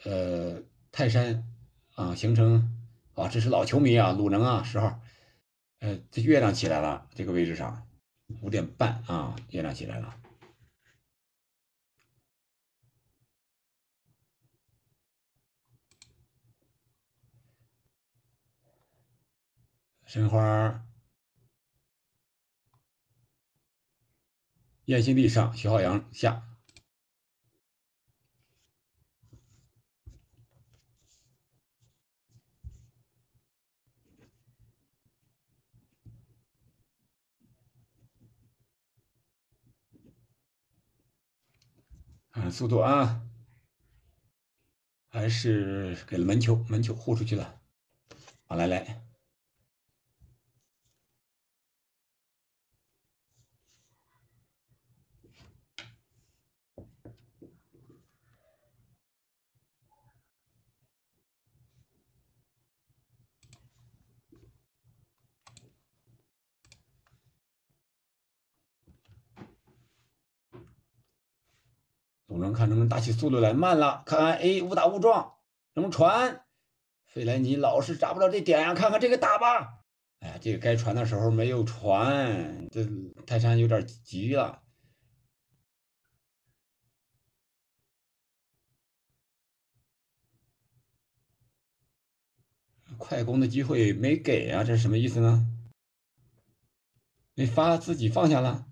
[0.04, 0.62] 呃
[0.92, 1.42] 泰山
[1.94, 4.92] 啊形成啊，这是老球迷啊，鲁能啊时候，
[5.78, 7.88] 呃，这月亮起来了，这个位置上
[8.42, 10.20] 五点半啊，月亮起来了。
[20.04, 20.85] 申花。
[24.86, 26.42] 燕新力上，徐浩洋下。
[42.30, 43.22] 看速度啊，
[45.08, 47.60] 还是给了门球，门球护出去了。
[48.44, 49.05] 好来来。
[72.36, 75.34] 鲁能看能不能打起速度来，慢了，看看，哎，误打误撞，
[75.74, 76.44] 能不能传？
[77.06, 79.80] 费莱尼老是抓不到这点呀，看看这个打吧。
[80.20, 82.86] 哎，这个该传的时候没有传，这
[83.26, 84.62] 泰山有点急了。
[92.98, 95.46] 快攻的机会没给啊，这是什么意思呢？
[97.34, 98.66] 没发，自己放下了。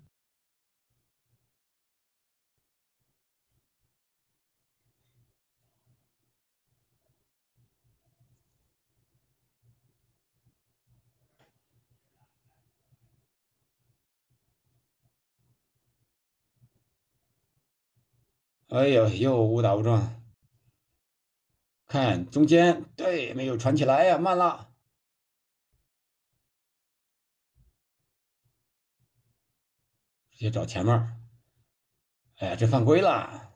[18.75, 20.21] 哎呦，又误打误撞！
[21.87, 24.69] 看中间，对，没有传起来呀，慢了。
[30.29, 30.93] 直接找前面。
[32.35, 33.53] 哎呀，这犯规了！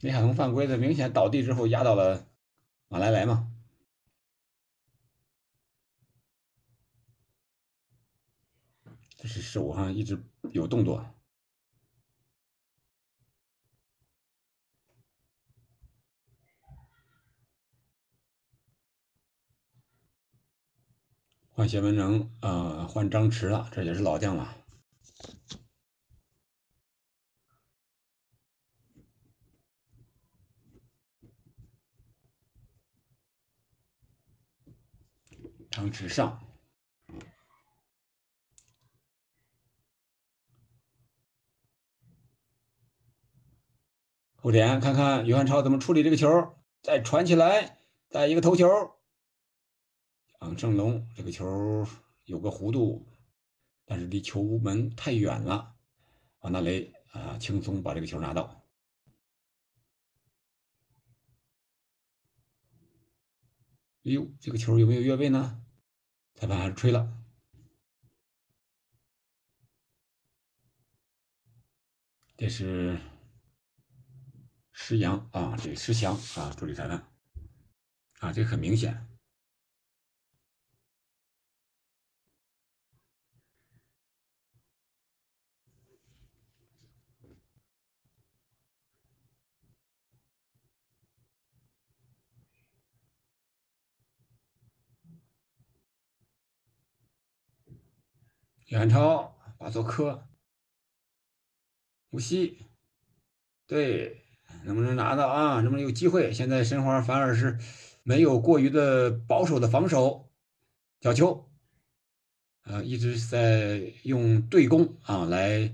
[0.00, 2.28] 李海峰犯规的，明显倒地之后压到了
[2.88, 3.50] 马来来嘛。
[9.16, 10.22] 这是手上一直
[10.52, 11.15] 有动作。
[21.56, 24.54] 换谢文成啊，换张弛了，这也是老将了。
[35.70, 36.38] 张弛上，
[44.34, 47.78] 后点看看于汉超怎么处理这个球，再传起来，
[48.10, 48.95] 再一个头球。
[50.46, 51.84] 杨胜龙这个球
[52.24, 53.04] 有个弧度，
[53.84, 55.74] 但是离球门太远了。
[56.38, 58.64] 王大雷啊，轻松把这个球拿到。
[64.04, 65.66] 哎呦，这个球有没有越位呢？
[66.34, 67.12] 裁判还是吹了。
[72.36, 73.00] 这是
[74.70, 77.12] 施阳啊，这施翔啊，助理裁判
[78.20, 79.05] 啊，这很明显。
[98.66, 100.26] 远超，巴佐科。
[102.10, 102.58] 无锡，
[103.66, 104.24] 对，
[104.64, 105.60] 能不能拿到啊？
[105.60, 106.32] 能不能有机会？
[106.32, 107.58] 现在申花反而是
[108.02, 110.28] 没有过于的保守的防守，
[111.00, 111.48] 角球，
[112.62, 115.72] 呃，一直在用对攻啊来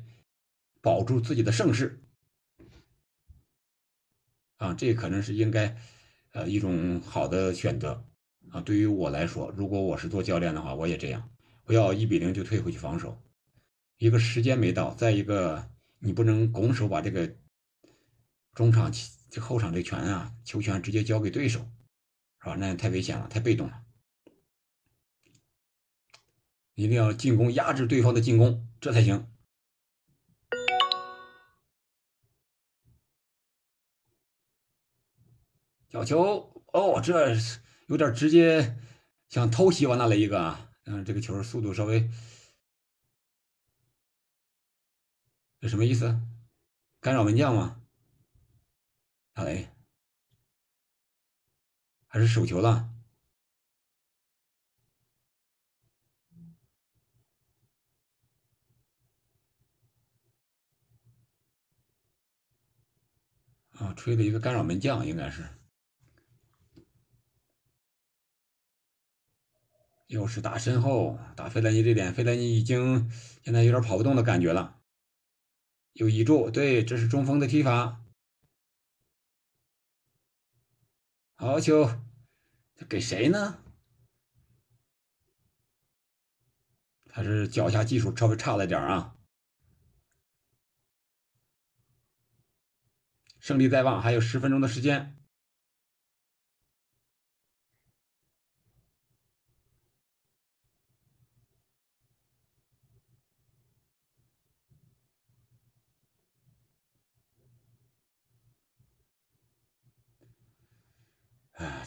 [0.82, 1.98] 保住自己的盛世，
[4.56, 5.78] 啊，这可能是应该
[6.32, 8.04] 呃一种好的选择
[8.50, 8.60] 啊。
[8.60, 11.30] 对于我来说，如果我是做教练的话，我也这样，
[11.64, 13.22] 不要一比零就退回去防守。
[13.98, 15.70] 一个时间没到，再一个
[16.00, 17.36] 你不能拱手把这个
[18.52, 18.92] 中场、
[19.40, 21.60] 后场这权啊球权直接交给对手，
[22.40, 22.56] 是吧？
[22.56, 23.82] 那太危险了，太被动了。
[26.74, 29.28] 一定要进攻，压制对方的进攻，这才行。
[35.90, 37.36] 角球哦，这
[37.86, 38.80] 有点直接
[39.28, 40.71] 想偷袭我那雷一个啊！
[40.84, 42.10] 嗯，这个球速度稍微。
[45.60, 46.20] 这什么意思？
[47.00, 47.80] 干扰门将吗？
[49.32, 49.68] 打雷？
[52.08, 52.92] 还是手球了？
[63.72, 65.61] 啊，吹了一个干扰门将，应该是。
[70.12, 73.10] 又是打身后，打费莱尼这点，费莱尼已经
[73.42, 74.78] 现在有点跑不动的感觉了。
[75.94, 78.04] 有倚柱，对，这是中锋的踢法。
[81.36, 81.88] 好球，
[82.74, 83.58] 这给谁呢？
[87.06, 89.16] 他是脚下技术稍微差了点啊。
[93.40, 95.21] 胜利在望，还有十分钟的时间。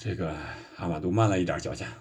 [0.06, 0.32] 这个
[0.78, 1.92] 阿马杜慢了一点脚下，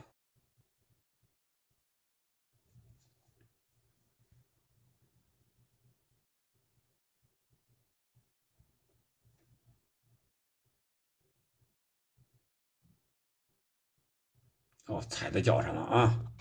[14.85, 16.35] 哦，踩在脚上了啊！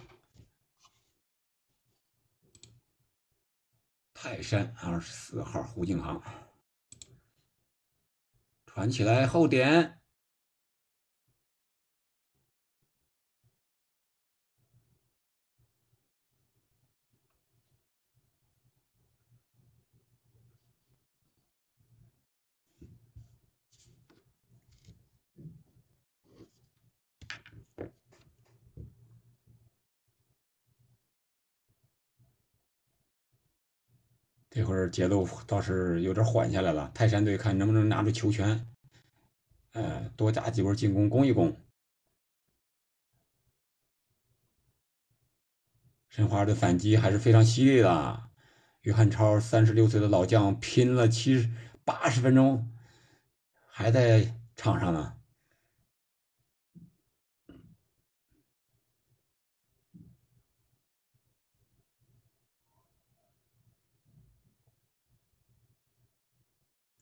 [4.14, 6.22] 泰山二十四号胡景航
[8.66, 10.03] 传起来后点。
[34.56, 38.68] 这会儿节奏倒是有点缓下来了，泰山队看能不能拿住球权，
[39.72, 41.58] 呃，多加几波进攻，攻一攻。
[46.08, 48.30] 申花的反击还是非常犀利的，
[48.82, 51.50] 于汉超三十六岁的老将拼了七十
[51.84, 52.72] 八十分钟，
[53.66, 55.18] 还在场上呢。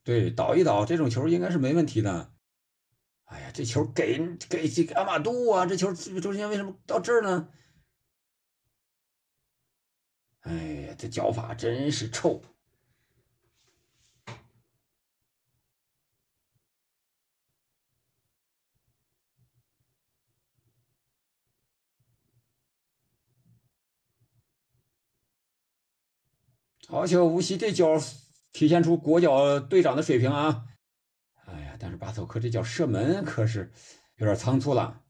[0.04, 2.34] 对，倒一倒，这种球应该是没问题的。
[3.26, 4.20] 哎呀，这球给
[4.50, 7.50] 给这个阿马杜啊，这球中间为什么到这儿呢？
[10.42, 10.54] 哎
[10.88, 12.42] 呀，这脚法真是臭！
[26.88, 27.98] 好球，无锡这脚。
[28.52, 30.66] 体现出国脚队长的水平啊！
[31.46, 33.72] 哎呀，但是巴索克这脚射门可是
[34.16, 35.04] 有点仓促了。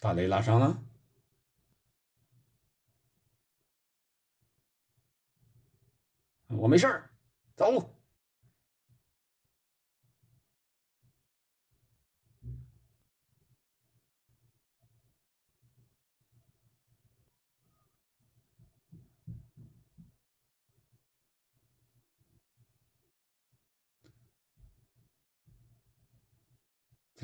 [0.00, 0.84] 大雷拉伤了，
[6.46, 7.10] 我没事儿，
[7.56, 7.97] 走。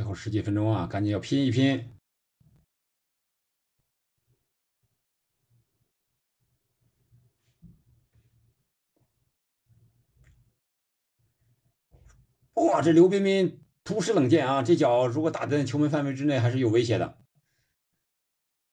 [0.04, 1.98] 最后十几分钟啊，赶紧要拼一拼！
[12.52, 14.62] 哇，这刘彬彬突施冷箭啊！
[14.62, 17.16] 这脚如果打在球门范围之内，还是有威胁的。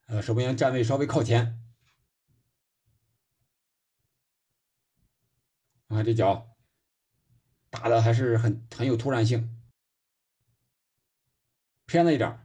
[0.08, 1.58] 呃，守门员站位稍微靠前。
[5.88, 6.58] 看这脚
[7.70, 9.61] 打的还是很很有突然性，
[11.92, 12.40] 偏了一点。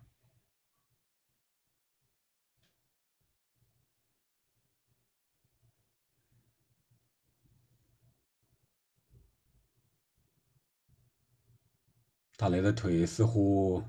[12.37, 13.83] 大雷的腿似乎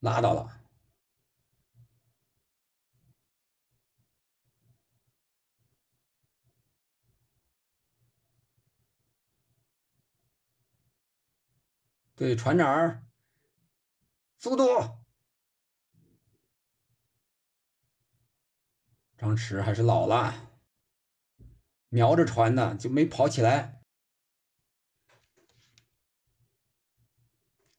[0.00, 0.60] 拉到了，
[12.14, 13.11] 对，船长？
[14.42, 14.64] 速度！
[19.16, 20.34] 张弛还是老了，
[21.90, 23.80] 瞄着传的就没跑起来。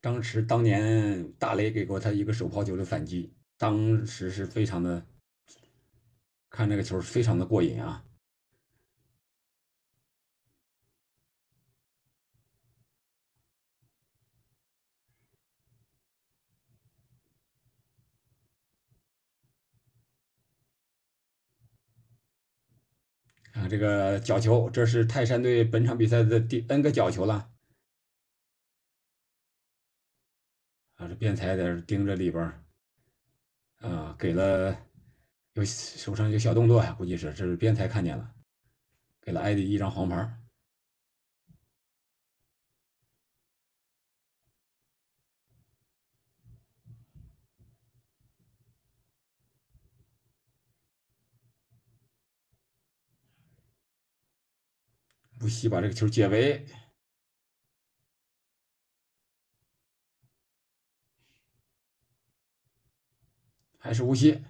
[0.02, 5.06] 张弛当年大雷给过他一个手抛球的反击，当时是非常的
[6.50, 8.06] 看这个球非常的过瘾啊！
[23.54, 27.50] 啊，这个角球，这是泰山队本场比赛的第 N 个角球了。
[30.96, 32.44] 啊这边裁在这盯着里边
[33.78, 34.76] 啊，给了
[35.54, 38.34] 有手上有小动作呀，估计是这是边裁看见了，
[39.22, 40.43] 给了艾迪一张黄牌。
[55.44, 56.66] 不惜把这个球解围。
[63.78, 64.42] 还是无锡，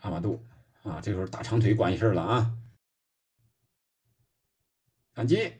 [0.00, 0.44] 阿马杜
[0.82, 2.58] 啊，这时候大长腿管事了啊！
[5.12, 5.52] 反击，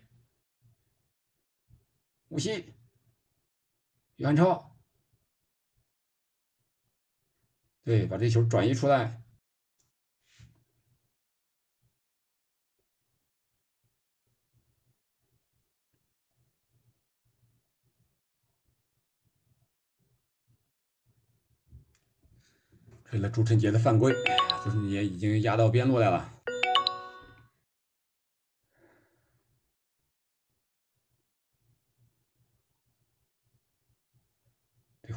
[2.28, 2.74] 无锡，
[4.16, 4.76] 于汉超，
[7.82, 9.22] 对，把这球转移出来。
[23.10, 24.12] 为了朱晨杰的犯规，
[24.62, 26.37] 朱晨杰已经压到边路来了。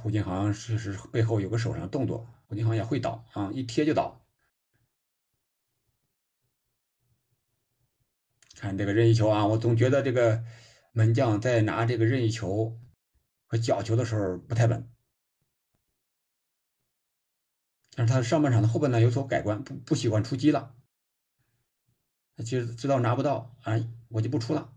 [0.01, 4.19] 胡金航是是背后有个手上动作，胡金航也会倒啊，一贴就倒。
[8.55, 10.43] 看这个任意球啊，我总觉得这个
[10.91, 12.79] 门将在拿这个任意球
[13.45, 14.87] 和角球的时候不太稳。
[17.95, 20.75] 但是他上半场的后半段有所改观，不不喜欢出击了。
[22.35, 23.73] 他其实知道拿不到，啊，
[24.09, 24.73] 我就不出了。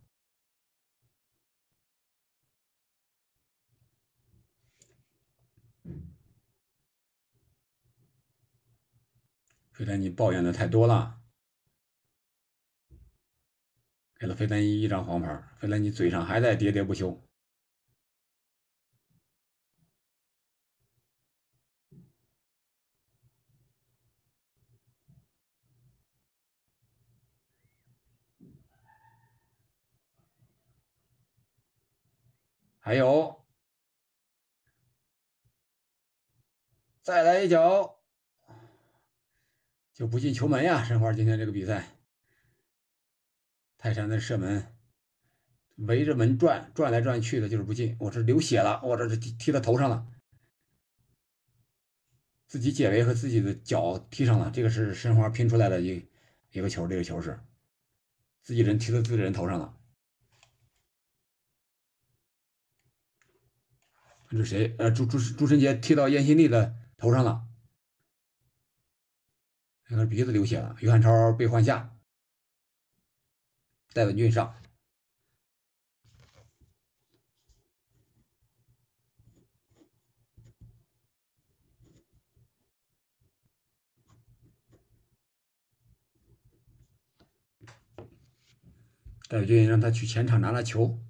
[9.75, 11.21] 费丹尼抱怨的太多了，
[14.17, 15.43] 给了费丹尼一张黄牌。
[15.59, 17.21] 费丹尼嘴上还在喋喋不休。
[32.79, 33.45] 还有，
[37.03, 38.04] 再来一脚，
[39.95, 40.83] 就不进球门呀！
[40.83, 41.97] 申花今天这个比赛，
[43.79, 44.75] 泰山的射门
[45.77, 47.97] 围着门转，转来转去的，就是不进。
[48.01, 50.05] 我这流血了，我这是踢踢到头上了，
[52.49, 54.51] 自己解围和自己的脚踢上了。
[54.51, 56.09] 这个是申花拼出来的一
[56.51, 57.39] 一个球，这个球是
[58.43, 59.79] 自己人踢到自己人头上了。
[64.29, 64.75] 这是谁？
[64.79, 67.47] 呃，朱朱朱晨杰踢到燕新丽的头上了，
[69.89, 70.77] 那个鼻子流血了。
[70.81, 71.97] 于汉超被换下，
[73.93, 74.55] 戴文俊上。
[89.29, 91.03] 戴文俊让他去前场拿拿球，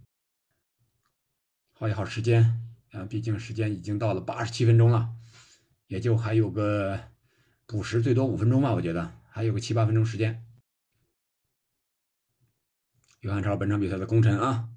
[1.73, 2.61] 耗一耗时间。
[2.93, 5.17] 啊，毕竟时间已经到了八十七分钟了，
[5.89, 7.11] 也就还有个
[7.67, 10.47] 补时最多五分钟吧，我觉得还有个七八分钟时间。
[13.21, 14.69] 约翰超本场比赛的功臣啊！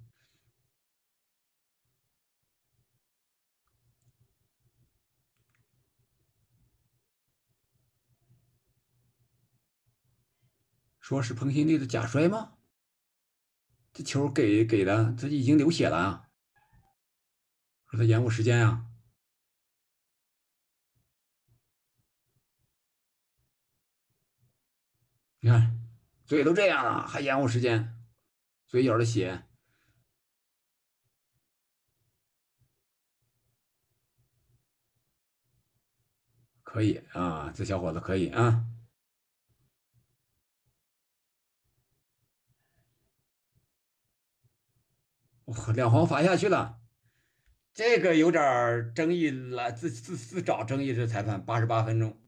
[11.01, 12.53] 说是彭新丽的假摔吗？
[13.93, 16.29] 这球给给的，这已经流血了啊！
[17.87, 18.85] 说他延误时间啊！
[25.47, 25.79] 你看
[26.25, 27.95] 嘴都这样了，还延误时间。
[28.65, 29.47] 嘴角的血
[36.63, 38.65] 可以啊，这小伙子可以啊！
[45.45, 46.81] 哇，两黄罚下去了，
[47.73, 50.93] 这个有点争议了，自自自找争议。
[50.93, 52.21] 这裁判八十八分钟，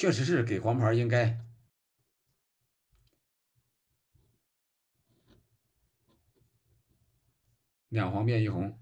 [0.00, 1.38] 确实是给黄牌应该。
[7.90, 8.80] 两黄变一红，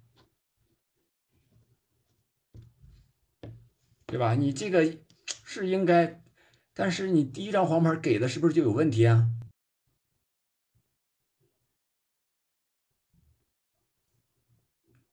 [4.07, 4.37] 对吧？
[4.37, 4.97] 你这个
[5.45, 6.23] 是应该，
[6.73, 9.29] 但是你第一张黄牌给的是不是就有问题啊？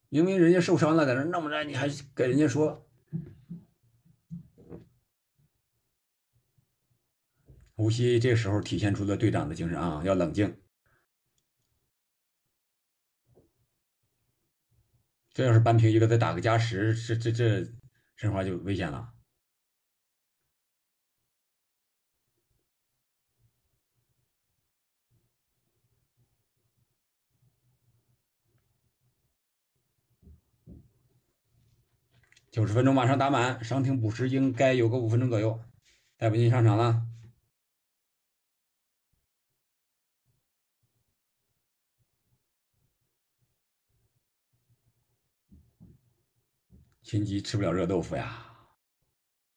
[0.10, 2.85] 明明人家受伤了，在那弄着，你还给人家说，
[7.76, 10.62] 无锡这时候体现出了队长的精神啊，要冷静。
[15.34, 17.74] 这要是扳平一个，再打个加时，这这这
[18.16, 19.12] 申花就危险了。
[32.50, 35.60] 九十分钟马上打满，伤停补时应该有个五分钟左右。
[36.16, 37.15] 戴维金上场了。
[47.06, 48.52] 心急吃不了热豆腐呀！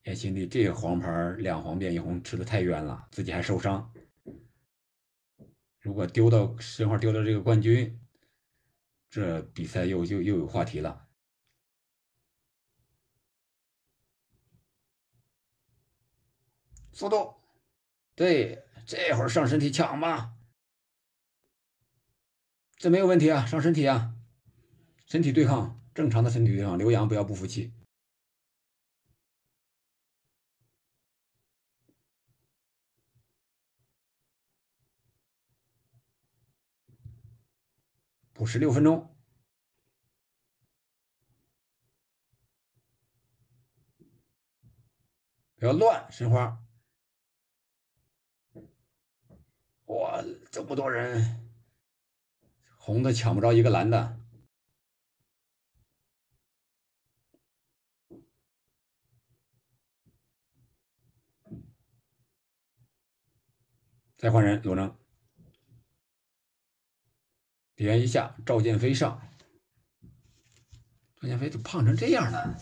[0.02, 3.90] 叶心里这个黄牌两黄变一红，吃的太冤了，自己还受伤。
[5.80, 7.98] 如果丢到申花丢到这个冠军，
[9.08, 11.08] 这比赛又又又有话题了。
[16.92, 17.34] 速度，
[18.14, 20.34] 对，这会上身体抢吧，
[22.76, 24.14] 这没有问题啊，上身体啊，
[25.06, 25.77] 身体对抗。
[25.98, 27.72] 正常的身体对抗，刘洋不要不服气。
[38.32, 39.12] 补时六分钟，
[45.56, 46.64] 不要乱，申花。
[49.86, 50.22] 哇，
[50.52, 51.50] 这么多人，
[52.76, 54.27] 红的抢不着一个蓝的。
[64.18, 64.94] 再换人，罗能。
[67.76, 69.22] 点一下，赵建飞上。
[71.20, 72.60] 赵建飞怎么胖成这样了？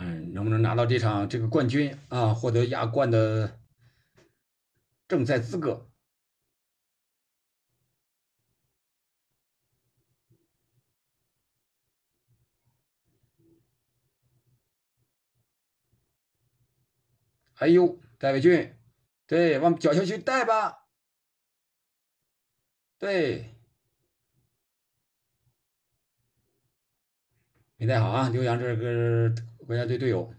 [0.00, 3.60] 嗯能不能拿到这场这个冠军啊，获得亚冠的
[5.08, 5.90] 正赛资格。
[17.56, 18.76] 哎呦，戴伟俊，
[19.26, 20.86] 对，往脚下去带吧，
[22.98, 23.50] 对。
[27.76, 29.34] 没带好啊，刘洋这个
[29.66, 30.34] 国家队队友，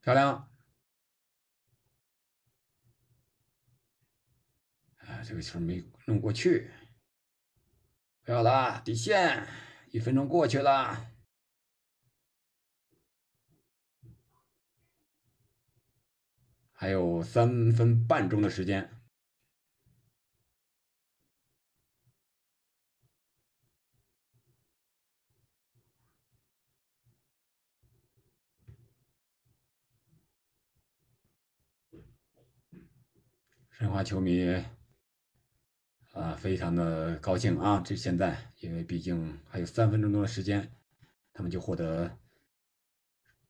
[0.00, 0.55] 漂亮。
[5.26, 6.70] 这个球没弄过去，
[8.22, 9.44] 不要了，底线，
[9.90, 11.10] 一分钟过去了，
[16.70, 18.88] 还有三分半钟的时间。
[33.70, 34.64] 申花球迷
[36.16, 37.82] 啊，非常的高兴啊！
[37.84, 40.72] 这现在，因为毕竟还有三分钟多的时间，
[41.34, 42.18] 他们就获得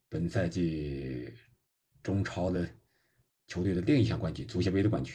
[0.09, 1.33] 本赛季
[2.03, 2.69] 中超的
[3.47, 5.15] 球队的另一项冠军——足协杯的冠军。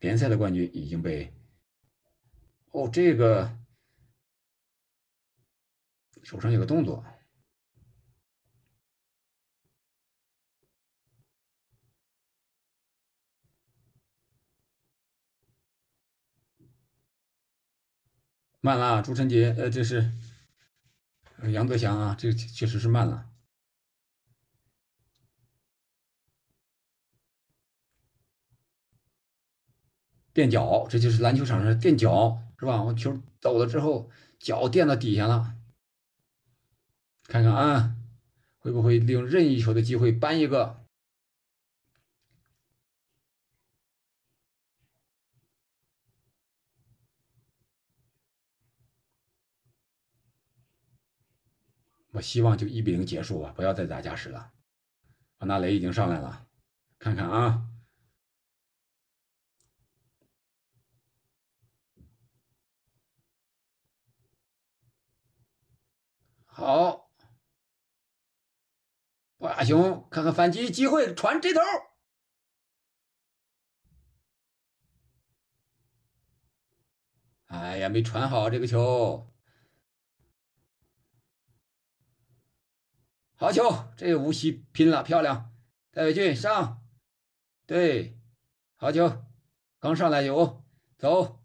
[0.00, 1.32] 联赛的冠军已经被……
[2.72, 3.58] 哦，这个
[6.22, 7.02] 手上有个动作。
[18.64, 20.10] 慢了，啊朱晨杰，呃，这是
[21.52, 23.28] 杨泽祥啊，这确实是慢了。
[30.32, 32.82] 垫脚，这就是篮球场上垫脚，是吧？
[32.82, 35.54] 我球走了之后，脚垫到底下了。
[37.24, 37.94] 看看啊，
[38.56, 40.83] 会不会利用任意球的机会扳一个？
[52.14, 54.52] 我希望就一比零结束吧，不要再打加时了。
[55.38, 56.46] 王大雷已经上来了，
[56.98, 57.68] 看看啊，
[66.46, 67.10] 好，
[69.38, 71.60] 阿雄，看看反击机会，传这头，
[77.46, 79.33] 哎呀，没传好这个球。
[83.36, 83.92] 好球！
[83.96, 85.52] 这个无锡拼了，漂亮！
[85.90, 86.82] 戴伟俊上，
[87.66, 88.16] 对，
[88.76, 89.24] 好球！
[89.80, 90.64] 刚上来有
[90.96, 91.44] 走，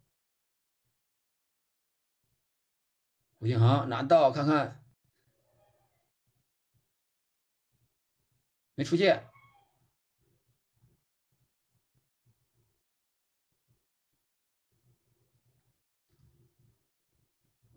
[3.39, 4.85] 吴金航拿到，看看
[8.75, 9.23] 没出界，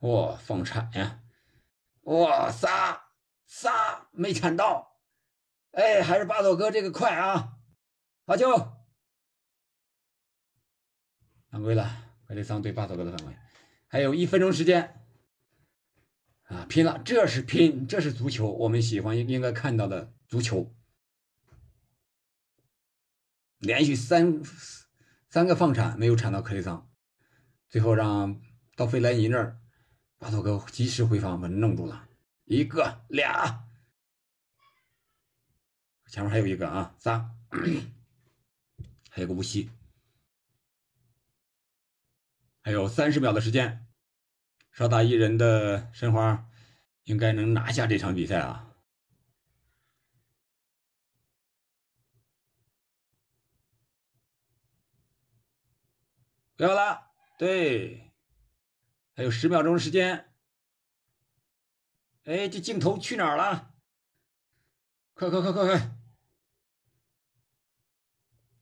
[0.01, 1.23] 哇，放铲呀！
[2.03, 2.69] 哇撒！
[2.69, 3.02] 仨
[3.63, 4.99] 仨没铲到，
[5.71, 7.59] 哎，还是巴佐哥这个快啊！
[8.27, 8.49] 罚球，
[11.49, 11.89] 犯规了，
[12.27, 13.39] 格雷桑对巴佐哥的犯规，
[13.87, 15.07] 还有一分钟时间
[16.43, 20.75] 啊，拼了，这是拼，这是足球，我们喜欢应该看到的足球，
[23.59, 24.43] 连续三
[25.29, 26.91] 三个放铲没有铲到克雷桑，
[27.69, 28.43] 最后让
[28.75, 29.61] 到费莱尼那儿，
[30.19, 32.09] 巴佐哥及时回防把他弄住了。
[32.44, 33.66] 一个俩，
[36.09, 37.35] 前面还有一个啊，仨，
[39.10, 39.70] 还有个无锡，
[42.60, 43.86] 还有三十秒的时间，
[44.70, 46.51] 少打一人的申花
[47.05, 48.69] 应该能拿下这场比赛啊！
[56.55, 58.12] 不要了，对，
[59.14, 60.32] 还有十秒钟时间。
[62.24, 63.74] 哎，这镜头去哪儿了？
[65.15, 65.97] 快快快快快！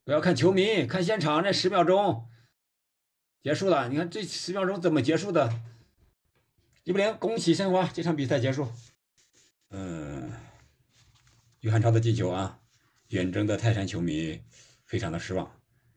[0.02, 2.28] 不要看球迷，看现场，这十秒钟
[3.42, 3.88] 结束了。
[3.88, 5.62] 你看这十秒钟怎么结束的？
[6.84, 8.72] 一比零，恭喜申花，这场比赛结束。
[9.68, 10.32] 嗯，
[11.60, 12.60] 于汉超的进球啊，
[13.08, 14.42] 远征的泰山球迷
[14.86, 15.54] 非常的失望。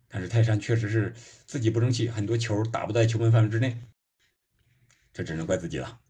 [0.10, 1.14] 但是泰山确实是
[1.48, 3.82] 自己不争气，很多球打不在球门范围之内，
[5.12, 6.02] 这只能怪自己了。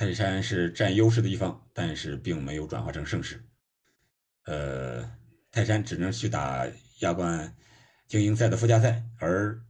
[0.00, 3.44] 泰山是占优势的一方，但是并没有转化成胜势。
[4.46, 5.14] 呃，
[5.50, 6.66] 泰山只能去打
[7.00, 7.54] 亚冠
[8.06, 9.62] 精英赛的附加赛，而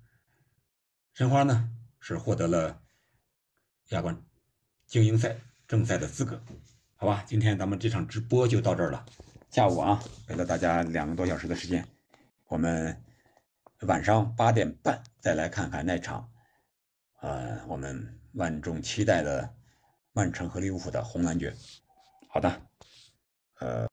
[1.15, 2.81] 申花呢是获得了
[3.89, 4.17] 亚冠
[4.87, 5.37] 精英赛
[5.67, 6.41] 正赛的资格。
[6.95, 9.05] 好吧，今天咱们这场直播就到这儿了。
[9.51, 11.85] 下午啊，给了大家两个多小时的时间，
[12.47, 12.97] 我们
[13.81, 16.31] 晚上八点半再来看看那场，
[17.21, 19.57] 呃，我们万众期待的。
[20.13, 21.55] 曼城和利物浦的红蓝决，
[22.29, 22.61] 好的，
[23.61, 23.89] 呃。